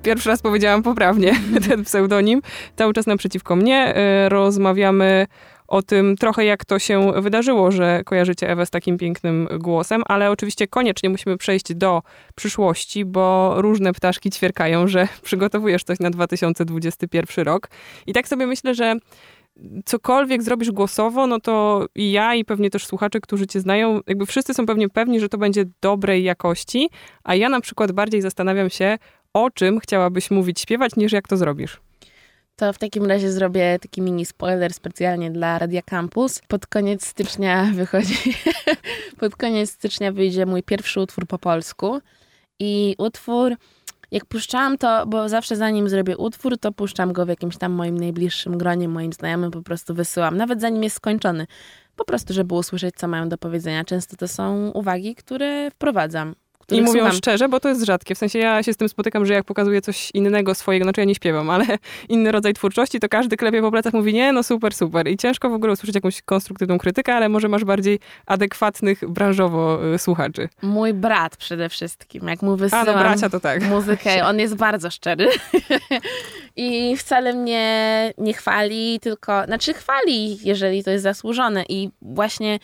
Pierwszy 0.02 0.28
raz 0.28 0.42
powiedziałam 0.42 0.82
poprawnie 0.82 1.32
ten 1.68 1.84
pseudonim. 1.84 2.42
Cały 2.76 2.92
czas 2.92 3.06
naprzeciwko 3.06 3.56
mnie. 3.56 3.94
Y, 4.26 4.28
rozmawiamy 4.28 5.26
o 5.68 5.82
tym 5.82 6.16
trochę, 6.16 6.44
jak 6.44 6.64
to 6.64 6.78
się 6.78 7.12
wydarzyło, 7.22 7.70
że 7.70 8.02
kojarzycie 8.04 8.50
Ewę 8.50 8.66
z 8.66 8.70
takim 8.70 8.98
pięknym 8.98 9.48
głosem, 9.58 10.02
ale 10.06 10.30
oczywiście 10.30 10.66
koniecznie 10.66 11.10
musimy 11.10 11.36
przejść 11.36 11.74
do 11.74 12.02
przyszłości, 12.34 13.04
bo 13.04 13.54
różne 13.56 13.92
ptaszki 13.92 14.30
ćwierkają, 14.30 14.88
że 14.88 15.08
przygotowujesz 15.22 15.84
coś 15.84 16.00
na 16.00 16.10
2021 16.10 17.44
rok. 17.44 17.68
I 18.06 18.12
tak 18.12 18.28
sobie 18.28 18.46
myślę, 18.46 18.74
że 18.74 18.96
cokolwiek 19.84 20.42
zrobisz 20.42 20.70
głosowo, 20.70 21.26
no 21.26 21.40
to 21.40 21.86
i 21.94 22.12
ja, 22.12 22.34
i 22.34 22.44
pewnie 22.44 22.70
też 22.70 22.86
słuchacze, 22.86 23.20
którzy 23.20 23.46
cię 23.46 23.60
znają, 23.60 24.00
jakby 24.06 24.26
wszyscy 24.26 24.54
są 24.54 24.66
pewnie 24.66 24.88
pewni, 24.88 25.20
że 25.20 25.28
to 25.28 25.38
będzie 25.38 25.64
dobrej 25.80 26.24
jakości, 26.24 26.90
a 27.24 27.34
ja 27.34 27.48
na 27.48 27.60
przykład 27.60 27.92
bardziej 27.92 28.22
zastanawiam 28.22 28.70
się, 28.70 28.98
o 29.32 29.50
czym 29.50 29.80
chciałabyś 29.80 30.30
mówić, 30.30 30.60
śpiewać, 30.60 30.96
niż 30.96 31.12
jak 31.12 31.28
to 31.28 31.36
zrobisz. 31.36 31.80
To 32.56 32.72
w 32.72 32.78
takim 32.78 33.06
razie 33.06 33.32
zrobię 33.32 33.78
taki 33.82 34.02
mini 34.02 34.26
spoiler 34.26 34.74
specjalnie 34.74 35.30
dla 35.30 35.58
Radia 35.58 35.82
Campus. 35.82 36.40
Pod 36.48 36.66
koniec 36.66 37.06
stycznia 37.06 37.70
wychodzi, 37.74 38.34
pod 39.20 39.36
koniec 39.36 39.70
stycznia 39.70 40.12
wyjdzie 40.12 40.46
mój 40.46 40.62
pierwszy 40.62 41.00
utwór 41.00 41.26
po 41.26 41.38
polsku 41.38 42.00
i 42.60 42.94
utwór 42.98 43.56
jak 44.12 44.24
puszczałam 44.26 44.78
to, 44.78 45.06
bo 45.06 45.28
zawsze 45.28 45.56
zanim 45.56 45.88
zrobię 45.88 46.16
utwór, 46.16 46.58
to 46.58 46.72
puszczam 46.72 47.12
go 47.12 47.26
w 47.26 47.28
jakimś 47.28 47.56
tam 47.56 47.72
moim 47.72 47.98
najbliższym 47.98 48.58
gronie, 48.58 48.88
moim 48.88 49.12
znajomym 49.12 49.50
po 49.50 49.62
prostu 49.62 49.94
wysyłam, 49.94 50.36
nawet 50.36 50.60
zanim 50.60 50.82
jest 50.82 50.96
skończony. 50.96 51.46
Po 51.96 52.04
prostu, 52.04 52.34
żeby 52.34 52.54
usłyszeć, 52.54 52.94
co 52.96 53.08
mają 53.08 53.28
do 53.28 53.38
powiedzenia. 53.38 53.84
Często 53.84 54.16
to 54.16 54.28
są 54.28 54.70
uwagi, 54.70 55.14
które 55.14 55.70
wprowadzam 55.70 56.34
i 56.70 56.82
mówią 56.82 56.92
słucham. 56.92 57.12
szczerze, 57.12 57.48
bo 57.48 57.60
to 57.60 57.68
jest 57.68 57.84
rzadkie. 57.84 58.14
W 58.14 58.18
sensie 58.18 58.38
ja 58.38 58.62
się 58.62 58.72
z 58.72 58.76
tym 58.76 58.88
spotykam, 58.88 59.26
że 59.26 59.34
jak 59.34 59.44
pokazuję 59.44 59.82
coś 59.82 60.10
innego 60.14 60.54
swojego, 60.54 60.84
znaczy 60.84 61.00
ja 61.00 61.04
nie 61.04 61.14
śpiewam, 61.14 61.50
ale 61.50 61.64
inny 62.08 62.32
rodzaj 62.32 62.54
twórczości, 62.54 63.00
to 63.00 63.08
każdy 63.08 63.36
klepie 63.36 63.62
po 63.62 63.70
plecach 63.70 63.92
mówi, 63.92 64.14
nie, 64.14 64.32
no 64.32 64.42
super, 64.42 64.74
super. 64.74 65.08
I 65.08 65.16
ciężko 65.16 65.50
w 65.50 65.52
ogóle 65.52 65.72
usłyszeć 65.72 65.94
jakąś 65.94 66.22
konstruktywną 66.22 66.78
krytykę, 66.78 67.14
ale 67.14 67.28
może 67.28 67.48
masz 67.48 67.64
bardziej 67.64 67.98
adekwatnych 68.26 69.08
branżowo 69.08 69.92
y, 69.94 69.98
słuchaczy. 69.98 70.48
Mój 70.62 70.94
brat 70.94 71.36
przede 71.36 71.68
wszystkim, 71.68 72.28
jak 72.28 72.42
mu 72.42 72.56
wysyłam 72.56 72.88
A, 72.88 72.92
no 72.92 72.98
bracia 72.98 73.30
to 73.30 73.40
tak. 73.40 73.62
muzykę, 73.62 74.24
on 74.30 74.38
jest 74.38 74.54
bardzo 74.54 74.90
szczery. 74.90 75.28
I 76.56 76.96
wcale 76.96 77.32
mnie 77.32 78.12
nie 78.18 78.34
chwali, 78.34 79.00
tylko, 79.00 79.44
znaczy 79.44 79.74
chwali, 79.74 80.38
jeżeli 80.44 80.84
to 80.84 80.90
jest 80.90 81.02
zasłużone. 81.02 81.64
I 81.68 81.90
właśnie 82.02 82.58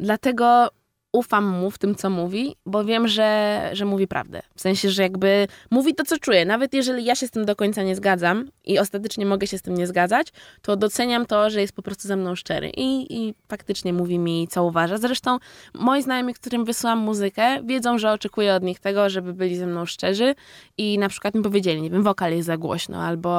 dlatego 0.00 0.68
ufam 1.12 1.46
mu 1.46 1.70
w 1.70 1.78
tym, 1.78 1.94
co 1.94 2.10
mówi, 2.10 2.56
bo 2.66 2.84
wiem, 2.84 3.08
że, 3.08 3.70
że 3.72 3.84
mówi 3.84 4.06
prawdę. 4.06 4.42
W 4.54 4.60
sensie, 4.60 4.90
że 4.90 5.02
jakby 5.02 5.46
mówi 5.70 5.94
to, 5.94 6.04
co 6.04 6.18
czuje. 6.18 6.44
Nawet 6.44 6.74
jeżeli 6.74 7.04
ja 7.04 7.14
się 7.14 7.26
z 7.26 7.30
tym 7.30 7.44
do 7.44 7.56
końca 7.56 7.82
nie 7.82 7.96
zgadzam 7.96 8.48
i 8.64 8.78
ostatecznie 8.78 9.26
mogę 9.26 9.46
się 9.46 9.58
z 9.58 9.62
tym 9.62 9.74
nie 9.74 9.86
zgadzać, 9.86 10.28
to 10.62 10.76
doceniam 10.76 11.26
to, 11.26 11.50
że 11.50 11.60
jest 11.60 11.72
po 11.72 11.82
prostu 11.82 12.08
ze 12.08 12.16
mną 12.16 12.34
szczery 12.34 12.70
i, 12.76 13.16
i 13.16 13.34
faktycznie 13.48 13.92
mówi 13.92 14.18
mi, 14.18 14.48
co 14.48 14.64
uważa. 14.64 14.98
Zresztą 14.98 15.38
moi 15.74 16.02
znajomi, 16.02 16.34
którym 16.34 16.64
wysyłam 16.64 16.98
muzykę, 16.98 17.62
wiedzą, 17.64 17.98
że 17.98 18.12
oczekuję 18.12 18.54
od 18.54 18.62
nich 18.62 18.78
tego, 18.78 19.10
żeby 19.10 19.34
byli 19.34 19.56
ze 19.56 19.66
mną 19.66 19.86
szczerzy 19.86 20.34
i 20.78 20.98
na 20.98 21.08
przykład 21.08 21.34
mi 21.34 21.42
powiedzieli, 21.42 21.82
nie 21.82 21.90
wiem, 21.90 22.02
wokal 22.02 22.32
jest 22.32 22.46
za 22.46 22.56
głośno, 22.56 23.02
albo 23.02 23.30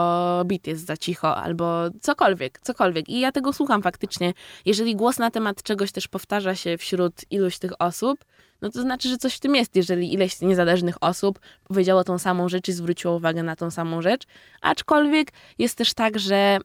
beat 0.46 0.68
jest 0.68 0.86
za 0.86 0.98
cicho, 0.98 1.38
albo 1.38 1.90
cokolwiek, 2.02 2.60
cokolwiek. 2.60 3.10
I 3.10 3.20
ja 3.20 3.32
tego 3.32 3.54
słucham 3.54 3.82
faktycznie. 3.82 4.34
Jeżeli 4.66 4.96
głos 4.96 5.20
na 5.20 5.32
temat 5.32 5.64
czegoś 5.64 5.92
też 5.92 6.08
powtarza 6.08 6.56
się 6.56 6.78
wśród 6.78 7.14
iluś 7.32 7.61
tych 7.62 7.82
osób, 7.82 8.26
no 8.62 8.70
to 8.70 8.82
znaczy, 8.82 9.10
że 9.10 9.18
coś 9.18 9.36
w 9.36 9.40
tym 9.40 9.56
jest, 9.56 9.76
jeżeli 9.76 10.14
ileś 10.14 10.42
niezależnych 10.42 11.04
osób 11.04 11.40
powiedziało 11.64 12.04
tą 12.04 12.20
samą 12.20 12.50
rzecz 12.50 12.68
i 12.68 12.74
zwróciło 12.74 13.16
uwagę 13.16 13.44
na 13.44 13.56
tą 13.56 13.72
samą 13.72 14.02
rzecz. 14.02 14.24
Aczkolwiek 14.62 15.32
jest 15.60 15.78
też 15.78 15.94
tak, 15.94 16.20
że 16.20 16.58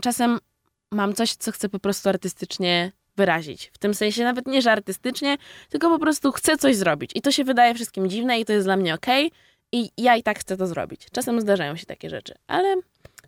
czasem 0.00 0.38
mam 0.90 1.14
coś, 1.14 1.34
co 1.34 1.52
chcę 1.52 1.68
po 1.68 1.78
prostu 1.78 2.08
artystycznie 2.08 2.92
wyrazić. 3.16 3.70
W 3.74 3.78
tym 3.78 3.94
sensie 3.94 4.24
nawet 4.24 4.46
nie, 4.46 4.62
że 4.62 4.72
artystycznie, 4.72 5.36
tylko 5.68 5.90
po 5.90 5.98
prostu 5.98 6.32
chcę 6.32 6.56
coś 6.56 6.76
zrobić. 6.76 7.10
I 7.14 7.22
to 7.22 7.32
się 7.32 7.44
wydaje 7.44 7.74
wszystkim 7.74 8.10
dziwne 8.10 8.40
i 8.40 8.44
to 8.44 8.52
jest 8.52 8.66
dla 8.66 8.76
mnie 8.76 8.94
okej. 8.94 9.26
Okay, 9.26 9.38
I 9.72 9.90
ja 9.96 10.16
i 10.16 10.22
tak 10.22 10.38
chcę 10.38 10.56
to 10.56 10.66
zrobić. 10.66 11.06
Czasem 11.12 11.40
zdarzają 11.40 11.76
się 11.76 11.86
takie 11.86 12.10
rzeczy, 12.10 12.34
ale 12.46 12.76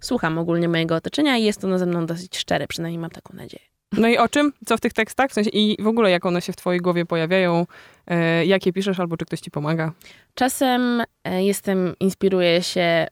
słucham 0.00 0.38
ogólnie 0.38 0.68
mojego 0.68 0.94
otoczenia 0.94 1.36
i 1.36 1.44
jest 1.44 1.60
to 1.60 1.78
ze 1.78 1.86
mną 1.86 2.06
dosyć 2.06 2.38
szczere, 2.38 2.66
przynajmniej 2.66 2.98
mam 2.98 3.10
taką 3.10 3.36
nadzieję. 3.36 3.73
No 3.98 4.08
i 4.08 4.18
o 4.18 4.28
czym? 4.28 4.52
Co 4.66 4.76
w 4.76 4.80
tych 4.80 4.92
tekstach? 4.92 5.30
W 5.30 5.34
sensie 5.34 5.50
i 5.50 5.82
w 5.82 5.86
ogóle 5.86 6.10
jak 6.10 6.26
one 6.26 6.42
się 6.42 6.52
w 6.52 6.56
twojej 6.56 6.80
głowie 6.80 7.06
pojawiają? 7.06 7.66
E, 8.06 8.46
jakie 8.46 8.72
piszesz 8.72 9.00
albo 9.00 9.16
czy 9.16 9.24
ktoś 9.24 9.40
ci 9.40 9.50
pomaga? 9.50 9.92
Czasem 10.34 11.02
e, 11.24 11.44
jestem, 11.44 11.94
inspiruję 12.00 12.62
się 12.62 13.06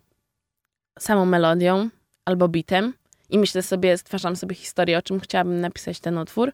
samą 0.98 1.26
melodią 1.26 1.88
albo 2.24 2.48
bitem 2.48 2.92
i 3.30 3.38
myślę 3.38 3.62
sobie, 3.62 3.98
stwarzam 3.98 4.36
sobie 4.36 4.54
historię, 4.54 4.98
o 4.98 5.02
czym 5.02 5.20
chciałabym 5.20 5.60
napisać 5.60 6.00
ten 6.00 6.18
utwór. 6.18 6.52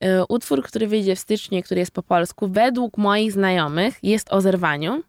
E, 0.00 0.24
utwór, 0.26 0.62
który 0.62 0.86
wyjdzie 0.86 1.16
w 1.16 1.18
styczniu, 1.18 1.62
który 1.62 1.80
jest 1.80 1.92
po 1.92 2.02
polsku, 2.02 2.48
według 2.48 2.98
moich 2.98 3.32
znajomych 3.32 3.98
jest 4.02 4.32
o 4.32 4.40
zerwaniu. 4.40 5.02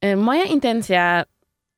E, 0.00 0.16
moja 0.16 0.44
intencja 0.44 1.24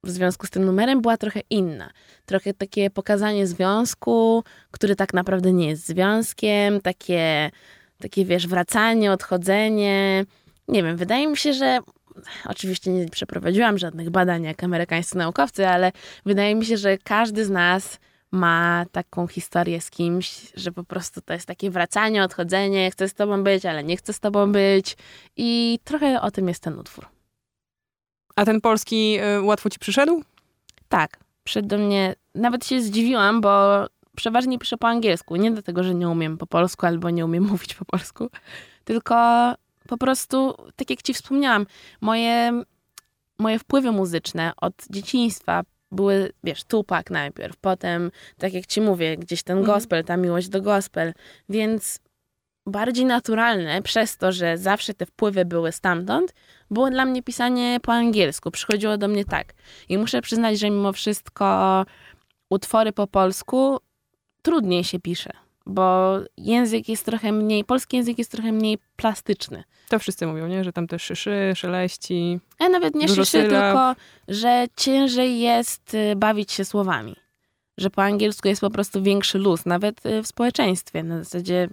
w 0.04 0.10
związku 0.10 0.46
z 0.46 0.50
tym 0.50 0.64
numerem 0.64 1.00
była 1.00 1.16
trochę 1.16 1.40
inna. 1.50 1.90
Trochę 2.26 2.54
takie 2.54 2.90
pokazanie 2.90 3.46
związku, 3.46 4.44
który 4.70 4.96
tak 4.96 5.14
naprawdę 5.14 5.52
nie 5.52 5.68
jest 5.68 5.86
związkiem, 5.86 6.80
takie, 6.80 7.50
takie 7.98 8.24
wiesz, 8.24 8.46
wracanie, 8.46 9.12
odchodzenie. 9.12 10.24
Nie 10.68 10.82
wiem, 10.82 10.96
wydaje 10.96 11.26
mi 11.26 11.36
się, 11.36 11.52
że 11.52 11.78
oczywiście 12.46 12.92
nie 12.92 13.08
przeprowadziłam 13.08 13.78
żadnych 13.78 14.10
badań 14.10 14.42
jak 14.42 14.64
amerykańscy 14.64 15.18
naukowcy, 15.18 15.68
ale 15.68 15.92
wydaje 16.26 16.54
mi 16.54 16.66
się, 16.66 16.76
że 16.76 16.98
każdy 16.98 17.44
z 17.44 17.50
nas 17.50 17.98
ma 18.32 18.86
taką 18.92 19.26
historię 19.26 19.80
z 19.80 19.90
kimś, 19.90 20.52
że 20.54 20.72
po 20.72 20.84
prostu 20.84 21.20
to 21.20 21.32
jest 21.32 21.46
takie 21.46 21.70
wracanie, 21.70 22.24
odchodzenie, 22.24 22.90
chcę 22.90 23.08
z 23.08 23.14
tobą 23.14 23.44
być, 23.44 23.66
ale 23.66 23.84
nie 23.84 23.96
chcę 23.96 24.12
z 24.12 24.20
tobą 24.20 24.52
być. 24.52 24.96
I 25.36 25.78
trochę 25.84 26.20
o 26.20 26.30
tym 26.30 26.48
jest 26.48 26.62
ten 26.62 26.78
utwór. 26.78 27.21
A 28.36 28.44
ten 28.44 28.60
polski 28.60 29.18
y, 29.38 29.42
łatwo 29.42 29.70
ci 29.70 29.78
przyszedł? 29.78 30.22
Tak, 30.88 31.18
przyszedł 31.44 31.68
do 31.68 31.78
mnie. 31.78 32.14
Nawet 32.34 32.66
się 32.66 32.80
zdziwiłam, 32.80 33.40
bo 33.40 33.86
przeważnie 34.16 34.58
piszę 34.58 34.76
po 34.76 34.88
angielsku. 34.88 35.36
Nie 35.36 35.50
dlatego, 35.50 35.82
że 35.82 35.94
nie 35.94 36.08
umiem 36.08 36.38
po 36.38 36.46
polsku 36.46 36.86
albo 36.86 37.10
nie 37.10 37.24
umiem 37.24 37.44
mówić 37.52 37.74
po 37.74 37.84
polsku, 37.84 38.30
tylko 38.84 39.14
po 39.88 39.98
prostu, 39.98 40.54
tak 40.76 40.90
jak 40.90 41.02
ci 41.02 41.14
wspomniałam, 41.14 41.66
moje, 42.00 42.62
moje 43.38 43.58
wpływy 43.58 43.92
muzyczne 43.92 44.52
od 44.56 44.74
dzieciństwa 44.90 45.62
były, 45.90 46.32
wiesz, 46.44 46.64
Tupac 46.64 47.10
najpierw, 47.10 47.56
potem, 47.56 48.10
tak 48.38 48.52
jak 48.52 48.66
ci 48.66 48.80
mówię, 48.80 49.16
gdzieś 49.16 49.42
ten 49.42 49.58
mhm. 49.58 49.76
gospel, 49.76 50.04
ta 50.04 50.16
miłość 50.16 50.48
do 50.48 50.62
gospel, 50.62 51.12
więc 51.48 51.98
bardziej 52.66 53.04
naturalne, 53.04 53.82
przez 53.82 54.16
to, 54.16 54.32
że 54.32 54.58
zawsze 54.58 54.94
te 54.94 55.06
wpływy 55.06 55.44
były 55.44 55.72
stamtąd, 55.72 56.34
było 56.70 56.90
dla 56.90 57.04
mnie 57.04 57.22
pisanie 57.22 57.78
po 57.82 57.92
angielsku. 57.92 58.50
Przychodziło 58.50 58.96
do 58.96 59.08
mnie 59.08 59.24
tak. 59.24 59.54
I 59.88 59.98
muszę 59.98 60.22
przyznać, 60.22 60.58
że 60.58 60.70
mimo 60.70 60.92
wszystko 60.92 61.86
utwory 62.50 62.92
po 62.92 63.06
polsku 63.06 63.78
trudniej 64.42 64.84
się 64.84 65.00
pisze, 65.00 65.30
bo 65.66 66.16
język 66.36 66.88
jest 66.88 67.04
trochę 67.04 67.32
mniej, 67.32 67.64
polski 67.64 67.96
język 67.96 68.18
jest 68.18 68.30
trochę 68.30 68.52
mniej 68.52 68.78
plastyczny. 68.96 69.64
To 69.88 69.98
wszyscy 69.98 70.26
mówią, 70.26 70.46
nie? 70.46 70.64
Że 70.64 70.72
tam 70.72 70.86
też 70.86 71.02
szyszy, 71.02 71.52
szeleści. 71.54 72.40
A 72.58 72.68
nawet 72.68 72.94
nie 72.94 73.08
szyszy, 73.08 73.24
sylab. 73.24 73.50
tylko 73.50 73.94
że 74.28 74.66
ciężej 74.76 75.40
jest 75.40 75.94
y, 75.94 76.16
bawić 76.16 76.52
się 76.52 76.64
słowami. 76.64 77.16
Że 77.78 77.90
po 77.90 78.02
angielsku 78.02 78.48
jest 78.48 78.60
po 78.60 78.70
prostu 78.70 79.02
większy 79.02 79.38
luz, 79.38 79.66
nawet 79.66 80.06
y, 80.06 80.22
w 80.22 80.26
społeczeństwie. 80.26 81.02
Na 81.02 81.18
zasadzie 81.18 81.68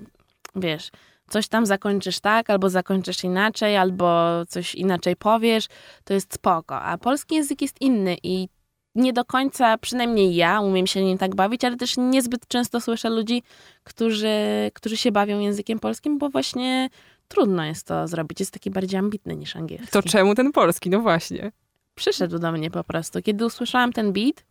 wiesz, 0.55 0.89
coś 1.29 1.47
tam 1.47 1.65
zakończysz 1.65 2.19
tak, 2.19 2.49
albo 2.49 2.69
zakończysz 2.69 3.23
inaczej, 3.23 3.77
albo 3.77 4.21
coś 4.47 4.75
inaczej 4.75 5.15
powiesz, 5.15 5.67
to 6.03 6.13
jest 6.13 6.33
spoko. 6.33 6.81
A 6.81 6.97
polski 6.97 7.35
język 7.35 7.62
jest 7.62 7.81
inny 7.81 8.17
i 8.23 8.47
nie 8.95 9.13
do 9.13 9.25
końca, 9.25 9.77
przynajmniej 9.77 10.35
ja, 10.35 10.59
umiem 10.59 10.88
się 10.88 11.03
nim 11.03 11.17
tak 11.17 11.35
bawić, 11.35 11.63
ale 11.63 11.77
też 11.77 11.97
niezbyt 11.97 12.47
często 12.47 12.81
słyszę 12.81 13.09
ludzi, 13.09 13.43
którzy, 13.83 14.38
którzy 14.73 14.97
się 14.97 15.12
bawią 15.12 15.39
językiem 15.39 15.79
polskim, 15.79 16.17
bo 16.17 16.29
właśnie 16.29 16.89
trudno 17.27 17.65
jest 17.65 17.88
to 17.88 18.07
zrobić. 18.07 18.39
Jest 18.39 18.51
taki 18.51 18.71
bardziej 18.71 18.99
ambitny 18.99 19.35
niż 19.35 19.55
angielski. 19.55 19.91
To 19.91 20.03
czemu 20.03 20.35
ten 20.35 20.51
polski? 20.51 20.89
No 20.89 20.99
właśnie. 20.99 21.51
Przyszedł 21.95 22.39
do 22.39 22.51
mnie 22.51 22.71
po 22.71 22.83
prostu. 22.83 23.21
Kiedy 23.21 23.45
usłyszałam 23.45 23.93
ten 23.93 24.13
beat, 24.13 24.45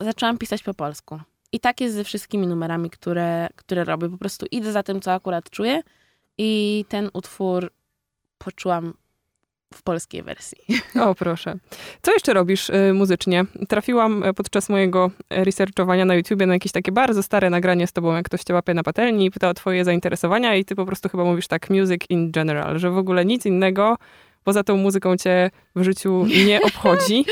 zaczęłam 0.00 0.38
pisać 0.38 0.62
po 0.62 0.74
polsku. 0.74 1.20
I 1.52 1.60
tak 1.60 1.80
jest 1.80 1.94
ze 1.94 2.04
wszystkimi 2.04 2.46
numerami, 2.46 2.90
które, 2.90 3.48
które 3.56 3.84
robię. 3.84 4.08
Po 4.08 4.18
prostu 4.18 4.46
idę 4.50 4.72
za 4.72 4.82
tym, 4.82 5.00
co 5.00 5.12
akurat 5.12 5.50
czuję 5.50 5.82
i 6.38 6.84
ten 6.88 7.10
utwór 7.12 7.70
poczułam 8.38 8.94
w 9.74 9.82
polskiej 9.82 10.22
wersji. 10.22 10.58
O, 11.06 11.14
proszę. 11.14 11.54
Co 12.02 12.12
jeszcze 12.12 12.34
robisz 12.34 12.70
y, 12.70 12.92
muzycznie? 12.94 13.44
Trafiłam 13.68 14.24
y, 14.24 14.34
podczas 14.34 14.68
mojego 14.68 15.10
researchowania 15.30 16.04
na 16.04 16.14
YouTubie 16.14 16.46
na 16.46 16.54
jakieś 16.54 16.72
takie 16.72 16.92
bardzo 16.92 17.22
stare 17.22 17.50
nagranie 17.50 17.86
z 17.86 17.92
tobą, 17.92 18.14
jak 18.14 18.26
ktoś 18.26 18.40
cię 18.40 18.54
łapie 18.54 18.74
na 18.74 18.82
patelni 18.82 19.26
i 19.26 19.30
pyta 19.30 19.48
o 19.48 19.54
twoje 19.54 19.84
zainteresowania 19.84 20.56
i 20.56 20.64
ty 20.64 20.74
po 20.74 20.86
prostu 20.86 21.08
chyba 21.08 21.24
mówisz 21.24 21.48
tak 21.48 21.70
music 21.70 22.02
in 22.08 22.30
general, 22.30 22.78
że 22.78 22.90
w 22.90 22.98
ogóle 22.98 23.24
nic 23.24 23.46
innego 23.46 23.96
poza 24.46 24.64
tą 24.64 24.76
muzyką 24.76 25.16
cię 25.16 25.50
w 25.76 25.82
życiu 25.82 26.26
nie 26.46 26.62
obchodzi. 26.68 27.24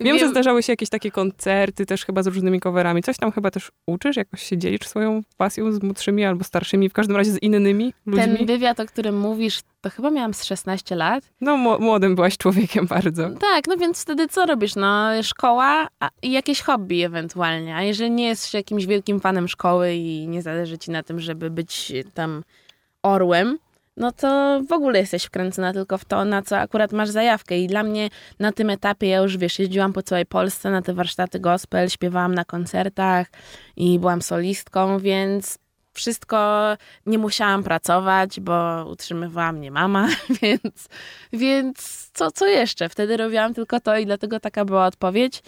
Wiem, 0.00 0.16
Wiem. 0.16 0.18
że 0.18 0.28
zdarzały 0.28 0.62
się 0.62 0.72
jakieś 0.72 0.88
takie 0.88 1.10
koncerty 1.10 1.86
też 1.86 2.04
chyba 2.04 2.22
z 2.22 2.26
różnymi 2.26 2.60
coverami. 2.60 3.02
Coś 3.02 3.16
tam 3.16 3.32
chyba 3.32 3.50
też 3.50 3.70
uczysz? 3.86 4.16
Jakoś 4.16 4.42
się 4.42 4.58
dzielisz 4.58 4.80
swoją 4.88 5.20
pasją 5.36 5.72
z 5.72 5.82
młodszymi 5.82 6.24
albo 6.24 6.44
starszymi, 6.44 6.88
w 6.88 6.92
każdym 6.92 7.16
razie 7.16 7.30
z 7.32 7.42
innymi 7.42 7.94
ludźmi? 8.06 8.36
Ten 8.36 8.46
wywiad, 8.46 8.80
o 8.80 8.86
którym 8.86 9.18
mówisz, 9.20 9.60
to 9.80 9.90
chyba 9.90 10.10
miałam 10.10 10.34
z 10.34 10.44
16 10.44 10.96
lat. 10.96 11.24
No 11.40 11.56
mło- 11.56 11.80
młodym 11.80 12.14
byłaś 12.14 12.36
człowiekiem 12.38 12.86
bardzo. 12.86 13.30
Tak, 13.30 13.66
no 13.68 13.76
więc 13.76 14.02
wtedy 14.02 14.28
co 14.28 14.46
robisz? 14.46 14.76
No 14.76 15.08
szkoła 15.22 15.88
i 16.22 16.32
jakieś 16.32 16.60
hobby 16.62 17.04
ewentualnie. 17.04 17.76
A 17.76 17.82
jeżeli 17.82 18.10
nie 18.10 18.26
jesteś 18.26 18.54
jakimś 18.54 18.86
wielkim 18.86 19.20
fanem 19.20 19.48
szkoły 19.48 19.94
i 19.94 20.28
nie 20.28 20.42
zależy 20.42 20.78
ci 20.78 20.90
na 20.90 21.02
tym, 21.02 21.20
żeby 21.20 21.50
być 21.50 21.92
tam 22.14 22.42
orłem, 23.02 23.58
no 23.98 24.12
to 24.12 24.60
w 24.68 24.72
ogóle 24.72 24.98
jesteś 24.98 25.24
wkręcona 25.24 25.72
tylko 25.72 25.98
w 25.98 26.04
to, 26.04 26.24
na 26.24 26.42
co 26.42 26.58
akurat 26.58 26.92
masz 26.92 27.08
zajawkę. 27.08 27.58
I 27.58 27.66
dla 27.66 27.82
mnie 27.82 28.08
na 28.38 28.52
tym 28.52 28.70
etapie 28.70 29.08
ja 29.08 29.18
już, 29.18 29.36
wiesz, 29.36 29.58
jeździłam 29.58 29.92
po 29.92 30.02
całej 30.02 30.26
Polsce 30.26 30.70
na 30.70 30.82
te 30.82 30.94
warsztaty 30.94 31.40
gospel, 31.40 31.88
śpiewałam 31.88 32.34
na 32.34 32.44
koncertach 32.44 33.26
i 33.76 33.98
byłam 33.98 34.22
solistką, 34.22 34.98
więc 34.98 35.58
wszystko 35.92 36.76
nie 37.06 37.18
musiałam 37.18 37.62
pracować, 37.62 38.40
bo 38.40 38.86
utrzymywała 38.90 39.52
mnie 39.52 39.70
mama, 39.70 40.08
więc, 40.42 40.88
więc 41.32 42.10
co, 42.14 42.30
co 42.30 42.46
jeszcze? 42.46 42.88
Wtedy 42.88 43.16
robiłam 43.16 43.54
tylko 43.54 43.80
to 43.80 43.96
i 43.96 44.06
dlatego 44.06 44.40
taka 44.40 44.64
była 44.64 44.86
odpowiedź. 44.86 45.42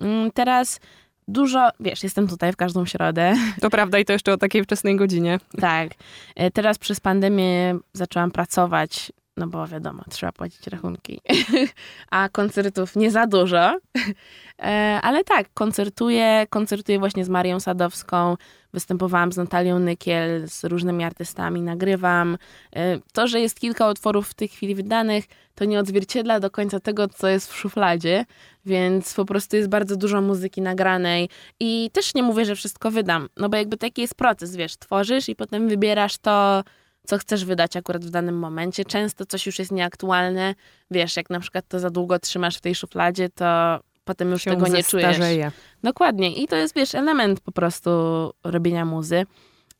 Mm, 0.00 0.30
Teraz 0.30 0.80
dużo, 1.28 1.68
wiesz, 1.80 2.02
jestem 2.02 2.28
tutaj 2.28 2.52
w 2.52 2.56
każdą 2.56 2.86
środę, 2.86 3.34
To 3.60 3.70
prawda 3.70 3.98
i 3.98 4.04
to 4.04 4.12
jeszcze 4.12 4.32
o 4.32 4.36
takiej 4.36 4.64
wczesnej 4.64 4.96
godzinie. 4.96 5.38
tak. 5.60 5.90
E, 6.36 6.50
Teraz 6.50 6.78
przez 6.78 7.00
pandemię 7.00 7.78
zaczęłam 7.92 8.30
pracować, 8.30 9.12
no 9.36 9.46
bo 9.46 9.66
wiadomo, 9.66 10.02
trzeba 10.10 10.32
płacić 10.32 10.66
rachunki, 10.66 11.20
a 12.10 12.28
koncertów 12.28 12.96
nie 12.96 13.10
za 13.10 13.26
dużo. 13.26 13.70
E, 14.58 15.00
Ale 15.02 15.24
tak, 15.24 15.46
koncertuję, 15.54 16.46
koncertuję 16.50 16.98
właśnie 16.98 17.24
z 17.24 17.28
Marią 17.28 17.60
Sadowską, 17.60 18.36
występowałam 18.72 19.32
z 19.32 19.36
Natalią 19.36 19.78
Nykiel, 19.78 20.48
z 20.48 20.64
różnymi 20.64 21.04
artystami, 21.04 21.62
nagrywam. 21.62 22.38
E, 22.76 22.98
To, 23.12 23.28
że 23.28 23.40
jest 23.40 23.60
kilka 23.60 23.90
utworów 23.90 24.28
w 24.28 24.34
tej 24.34 24.48
chwili 24.48 24.74
wydanych, 24.74 25.24
to 25.54 25.64
nie 25.64 25.78
odzwierciedla 25.78 26.40
do 26.40 26.50
końca 26.50 26.80
tego, 26.80 27.08
co 27.08 27.28
jest 27.28 27.52
w 27.52 27.56
szufladzie, 27.56 28.24
więc 28.66 29.14
po 29.14 29.24
prostu 29.24 29.56
jest 29.56 29.68
bardzo 29.68 29.96
dużo 29.96 30.20
muzyki 30.20 30.62
nagranej 30.62 31.28
i 31.60 31.90
też 31.92 32.14
nie 32.14 32.22
mówię, 32.22 32.44
że 32.44 32.56
wszystko 32.56 32.90
wydam, 32.90 33.28
no 33.36 33.48
bo 33.48 33.56
jakby 33.56 33.76
taki 33.76 34.02
jest 34.02 34.14
proces, 34.14 34.56
wiesz, 34.56 34.76
tworzysz 34.76 35.28
i 35.28 35.36
potem 35.36 35.68
wybierasz 35.68 36.18
to, 36.18 36.64
co 37.06 37.18
chcesz 37.18 37.44
wydać 37.44 37.76
akurat 37.76 38.04
w 38.04 38.10
danym 38.10 38.38
momencie. 38.38 38.84
Często 38.84 39.26
coś 39.26 39.46
już 39.46 39.58
jest 39.58 39.72
nieaktualne, 39.72 40.54
wiesz, 40.90 41.16
jak 41.16 41.30
na 41.30 41.40
przykład 41.40 41.68
to 41.68 41.80
za 41.80 41.90
długo 41.90 42.18
trzymasz 42.18 42.56
w 42.56 42.60
tej 42.60 42.74
szufladzie, 42.74 43.28
to 43.28 43.80
potem 44.04 44.30
już 44.30 44.44
tego 44.44 44.68
nie 44.76 44.84
czujesz. 44.84 45.06
Dokładnie. 45.82 46.34
I 46.34 46.48
to 46.48 46.56
jest, 46.56 46.74
wiesz, 46.74 46.94
element 46.94 47.40
po 47.40 47.52
prostu 47.52 47.90
robienia 48.44 48.84
muzy. 48.84 49.26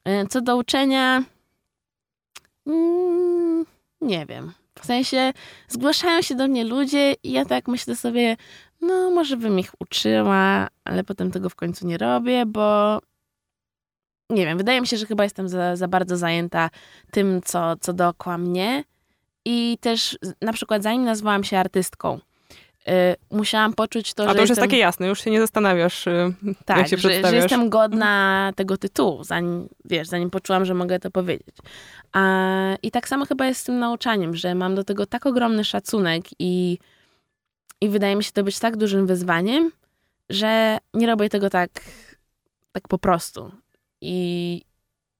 Y, 0.08 0.26
Co 0.28 0.40
do 0.40 0.56
uczenia, 0.56 1.24
mm, 2.66 3.64
nie 4.00 4.26
wiem. 4.26 4.52
W 4.80 4.86
sensie 4.86 5.32
zgłaszają 5.68 6.22
się 6.22 6.34
do 6.34 6.48
mnie 6.48 6.64
ludzie 6.64 7.14
i 7.22 7.32
ja 7.32 7.44
tak 7.44 7.68
myślę 7.68 7.96
sobie, 7.96 8.36
no 8.80 9.10
może 9.10 9.36
bym 9.36 9.58
ich 9.58 9.72
uczyła, 9.80 10.68
ale 10.84 11.04
potem 11.04 11.30
tego 11.30 11.48
w 11.48 11.54
końcu 11.54 11.86
nie 11.86 11.98
robię, 11.98 12.46
bo 12.46 12.98
nie 14.30 14.46
wiem, 14.46 14.58
wydaje 14.58 14.80
mi 14.80 14.86
się, 14.86 14.96
że 14.96 15.06
chyba 15.06 15.24
jestem 15.24 15.48
za, 15.48 15.76
za 15.76 15.88
bardzo 15.88 16.16
zajęta 16.16 16.70
tym, 17.10 17.40
co, 17.44 17.76
co 17.80 17.92
dookoła 17.92 18.38
mnie. 18.38 18.84
I 19.44 19.78
też 19.80 20.18
na 20.42 20.52
przykład 20.52 20.82
zanim 20.82 21.04
nazwałam 21.04 21.44
się 21.44 21.58
artystką, 21.58 22.18
y, 22.88 22.90
musiałam 23.30 23.72
poczuć 23.72 24.14
to, 24.14 24.24
A 24.24 24.28
że 24.28 24.34
to 24.34 24.40
już 24.40 24.40
jest 24.40 24.50
jestem... 24.50 24.68
takie 24.70 24.78
jasne, 24.78 25.06
już 25.06 25.20
się 25.24 25.30
nie 25.30 25.40
zastanawiasz, 25.40 26.06
y, 26.06 26.34
Tak, 26.64 26.78
jak 26.78 26.88
się 26.88 26.96
że, 26.96 27.28
że 27.30 27.36
jestem 27.36 27.70
godna 27.70 28.52
tego 28.56 28.76
tytułu, 28.76 29.24
zanim, 29.24 29.68
wiesz, 29.84 30.08
zanim 30.08 30.30
poczułam, 30.30 30.64
że 30.64 30.74
mogę 30.74 30.98
to 30.98 31.10
powiedzieć. 31.10 31.56
A, 32.12 32.76
I 32.82 32.90
tak 32.90 33.08
samo 33.08 33.26
chyba 33.26 33.46
jest 33.46 33.60
z 33.60 33.64
tym 33.64 33.78
nauczaniem, 33.78 34.36
że 34.36 34.54
mam 34.54 34.74
do 34.74 34.84
tego 34.84 35.06
tak 35.06 35.26
ogromny 35.26 35.64
szacunek 35.64 36.24
i, 36.38 36.78
i 37.80 37.88
wydaje 37.88 38.16
mi 38.16 38.24
się 38.24 38.32
to 38.32 38.44
być 38.44 38.58
tak 38.58 38.76
dużym 38.76 39.06
wyzwaniem, 39.06 39.70
że 40.30 40.78
nie 40.94 41.06
robię 41.06 41.28
tego 41.28 41.50
tak, 41.50 41.70
tak 42.72 42.88
po 42.88 42.98
prostu. 42.98 43.52
I, 44.06 44.62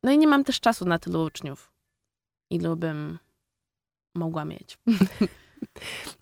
no 0.02 0.12
i 0.12 0.18
nie 0.18 0.26
mam 0.26 0.44
też 0.44 0.60
czasu 0.60 0.84
na 0.84 0.98
tylu 0.98 1.24
uczniów, 1.24 1.72
ilu 2.50 2.76
bym 2.76 3.18
mogła 4.14 4.44
mieć. 4.44 4.78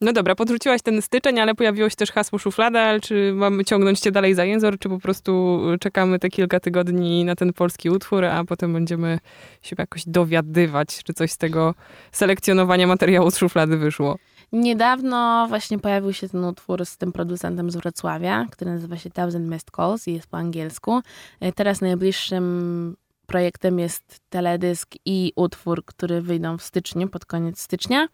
No 0.00 0.12
dobra, 0.12 0.34
podrzuciłaś 0.34 0.82
ten 0.82 1.02
styczeń, 1.02 1.40
ale 1.40 1.54
pojawiło 1.54 1.88
się 1.88 1.96
też 1.96 2.12
hasło 2.12 2.38
szuflada. 2.38 3.00
Czy 3.00 3.32
mamy 3.34 3.64
ciągnąć 3.64 4.00
cię 4.00 4.12
dalej 4.12 4.34
za 4.34 4.44
język, 4.44 4.78
czy 4.78 4.88
po 4.88 4.98
prostu 4.98 5.60
czekamy 5.80 6.18
te 6.18 6.28
kilka 6.28 6.60
tygodni 6.60 7.24
na 7.24 7.36
ten 7.36 7.52
polski 7.52 7.90
utwór, 7.90 8.24
a 8.24 8.44
potem 8.44 8.72
będziemy 8.72 9.18
się 9.62 9.76
jakoś 9.78 10.02
dowiadywać, 10.06 11.04
czy 11.04 11.14
coś 11.14 11.30
z 11.32 11.38
tego 11.38 11.74
selekcjonowania 12.12 12.86
materiału 12.86 13.30
z 13.30 13.38
szuflady 13.38 13.76
wyszło? 13.76 14.18
Niedawno 14.52 15.46
właśnie 15.48 15.78
pojawił 15.78 16.12
się 16.12 16.28
ten 16.28 16.44
utwór 16.44 16.86
z 16.86 16.96
tym 16.96 17.12
producentem 17.12 17.70
z 17.70 17.76
Wrocławia, 17.76 18.46
który 18.50 18.70
nazywa 18.70 18.96
się 18.96 19.10
Thousand 19.10 19.48
Missed 19.50 19.70
Calls 19.76 20.08
i 20.08 20.14
jest 20.14 20.26
po 20.26 20.36
angielsku. 20.36 21.00
E, 21.40 21.52
Teraz 21.52 21.80
najbliższym 21.80 22.96
projektem 23.26 23.78
jest 23.78 24.20
teledysk 24.30 24.94
i 25.04 25.32
utwór, 25.36 25.84
który 25.84 26.22
wyjdą 26.22 26.58
w 26.58 26.62
styczniu, 26.62 27.08
pod 27.08 27.24
koniec 27.24 27.60
stycznia. 27.60 28.08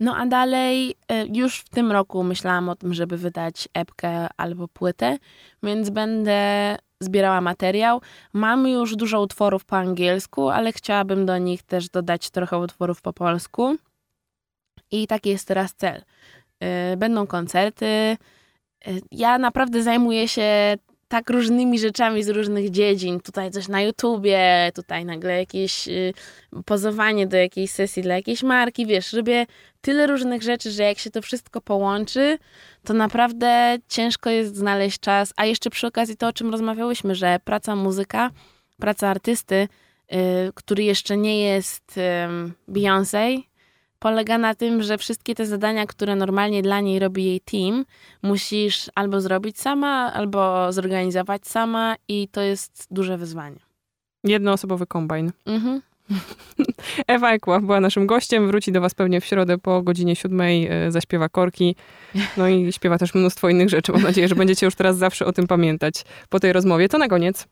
No 0.00 0.16
a 0.16 0.26
dalej 0.26 0.94
e, 1.08 1.26
już 1.26 1.60
w 1.60 1.68
tym 1.68 1.92
roku 1.92 2.22
myślałam 2.22 2.68
o 2.68 2.76
tym, 2.76 2.94
żeby 2.94 3.16
wydać 3.16 3.68
epkę 3.74 4.28
albo 4.36 4.68
płytę, 4.68 5.18
więc 5.62 5.90
będę 5.90 6.76
zbierała 7.00 7.40
materiał. 7.40 8.00
Mam 8.32 8.68
już 8.68 8.96
dużo 8.96 9.20
utworów 9.20 9.64
po 9.64 9.76
angielsku, 9.76 10.48
ale 10.48 10.72
chciałabym 10.72 11.26
do 11.26 11.38
nich 11.38 11.62
też 11.62 11.88
dodać 11.88 12.30
trochę 12.30 12.58
utworów 12.58 13.02
po 13.02 13.12
polsku. 13.12 13.76
I 14.90 15.06
taki 15.06 15.30
jest 15.30 15.48
teraz 15.48 15.74
cel. 15.74 16.02
Y, 16.92 16.96
Będą 16.96 17.26
koncerty. 17.26 17.86
Y, 17.86 18.16
Ja 19.10 19.38
naprawdę 19.38 19.82
zajmuję 19.82 20.28
się 20.28 20.76
tak 21.08 21.30
różnymi 21.30 21.78
rzeczami 21.78 22.22
z 22.22 22.28
różnych 22.28 22.70
dziedzin. 22.70 23.20
Tutaj 23.20 23.50
coś 23.50 23.68
na 23.68 23.82
YouTubie, 23.82 24.72
tutaj 24.74 25.04
nagle 25.04 25.38
jakieś 25.38 25.88
y, 25.88 26.12
pozowanie 26.64 27.26
do 27.26 27.36
jakiejś 27.36 27.70
sesji 27.70 28.02
dla 28.02 28.14
jakiejś 28.14 28.42
marki. 28.42 28.86
Wiesz, 28.86 29.12
robię 29.12 29.46
tyle 29.80 30.06
różnych 30.06 30.42
rzeczy, 30.42 30.70
że 30.70 30.82
jak 30.82 30.98
się 30.98 31.10
to 31.10 31.22
wszystko 31.22 31.60
połączy, 31.60 32.38
to 32.84 32.94
naprawdę 32.94 33.78
ciężko 33.88 34.30
jest 34.30 34.56
znaleźć 34.56 35.00
czas. 35.00 35.32
A 35.36 35.44
jeszcze 35.46 35.70
przy 35.70 35.86
okazji 35.86 36.16
to, 36.16 36.28
o 36.28 36.32
czym 36.32 36.50
rozmawiałyśmy, 36.50 37.14
że 37.14 37.38
praca 37.44 37.76
muzyka, 37.76 38.30
praca 38.78 39.08
artysty, 39.08 39.68
który 40.54 40.84
jeszcze 40.84 41.16
nie 41.16 41.42
jest 41.42 42.00
Beyoncé, 42.68 43.42
polega 44.00 44.38
na 44.38 44.54
tym, 44.54 44.82
że 44.82 44.98
wszystkie 44.98 45.34
te 45.34 45.46
zadania, 45.46 45.86
które 45.86 46.16
normalnie 46.16 46.62
dla 46.62 46.80
niej 46.80 46.98
robi 46.98 47.24
jej 47.24 47.40
team, 47.40 47.84
musisz 48.22 48.90
albo 48.94 49.20
zrobić 49.20 49.60
sama, 49.60 50.12
albo 50.12 50.72
zorganizować 50.72 51.46
sama 51.46 51.96
i 52.08 52.28
to 52.32 52.40
jest 52.40 52.86
duże 52.90 53.18
wyzwanie. 53.18 53.60
Jednoosobowy 54.24 54.86
kombajn. 54.86 55.32
Mhm. 55.46 55.80
Ewa 57.06 57.32
Ekła 57.32 57.60
była 57.60 57.80
naszym 57.80 58.06
gościem, 58.06 58.46
wróci 58.46 58.72
do 58.72 58.80
was 58.80 58.94
pewnie 58.94 59.20
w 59.20 59.24
środę 59.24 59.58
po 59.58 59.82
godzinie 59.82 60.16
siódmej, 60.16 60.68
e, 60.70 60.90
zaśpiewa 60.90 61.28
korki, 61.28 61.76
no 62.36 62.48
i 62.48 62.72
śpiewa 62.72 62.98
też 62.98 63.14
mnóstwo 63.14 63.48
innych 63.48 63.68
rzeczy. 63.68 63.92
Mam 63.92 64.02
nadzieję, 64.02 64.28
że 64.28 64.34
będziecie 64.34 64.66
już 64.66 64.74
teraz 64.74 64.96
zawsze 64.96 65.26
o 65.26 65.32
tym 65.32 65.46
pamiętać 65.46 66.04
po 66.28 66.40
tej 66.40 66.52
rozmowie. 66.52 66.88
To 66.88 66.98
na 66.98 67.08
koniec. 67.08 67.46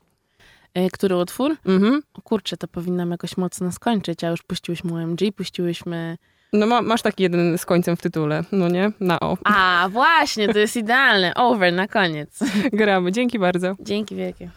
Y, 0.79 0.89
Który 0.93 1.17
utwór? 1.17 1.57
Mhm. 1.67 2.03
Kurczę, 2.25 2.57
to 2.57 2.69
powinnam 2.69 3.11
jakoś 3.11 3.37
mocno 3.37 3.73
skończyć, 3.73 4.25
a 4.25 4.29
już 4.29 4.43
puściłyśmy 4.43 5.03
OMG, 5.03 5.21
puściłyśmy... 5.37 6.19
No 6.53 6.67
ma, 6.67 6.83
masz 6.83 7.03
taki 7.03 7.23
jeden 7.23 7.59
z 7.59 7.67
końcem 7.67 7.97
w 7.97 8.03
tytule, 8.03 8.45
no 8.53 8.69
nie? 8.69 8.93
Na 9.01 9.21
o. 9.21 9.37
A, 9.45 9.89
właśnie, 9.93 10.49
to 10.53 10.59
jest 10.59 10.77
idealne. 10.77 11.35
Over, 11.35 11.73
na 11.73 11.89
koniec. 11.89 12.39
Gramy. 12.73 13.13
Dzięki 13.13 13.39
bardzo. 13.39 13.75
Dzięki 13.81 14.17
wielkie. 14.17 14.51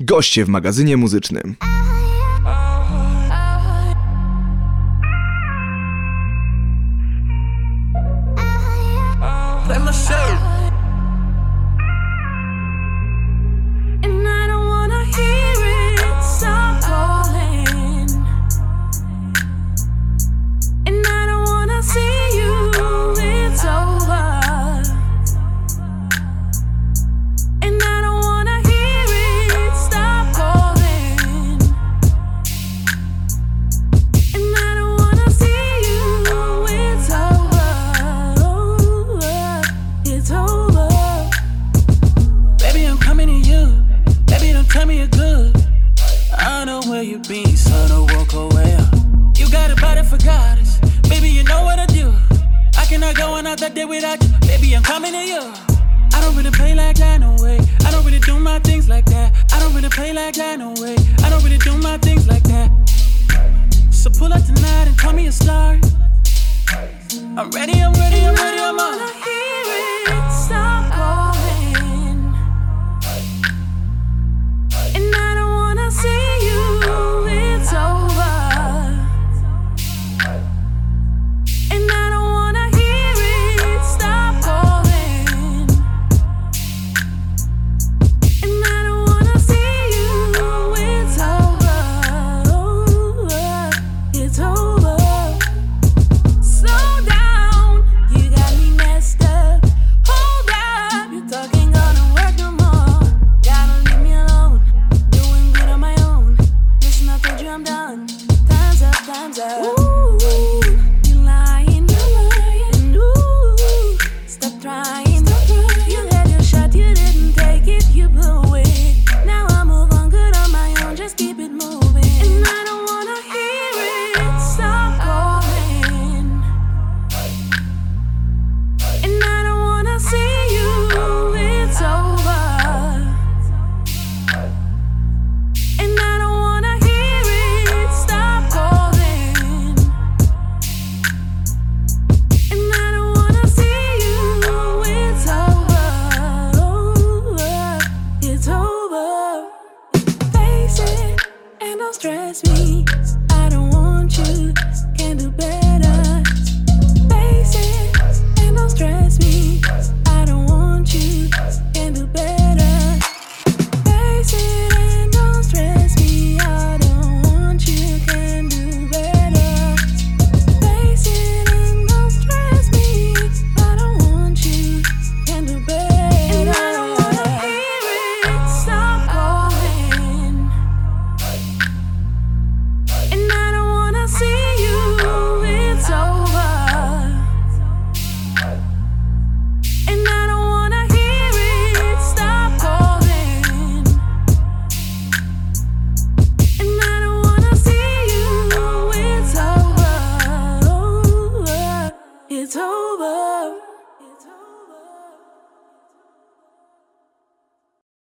Goście 0.00 0.44
w 0.44 0.48
magazynie 0.48 0.96
muzycznym. 0.96 1.56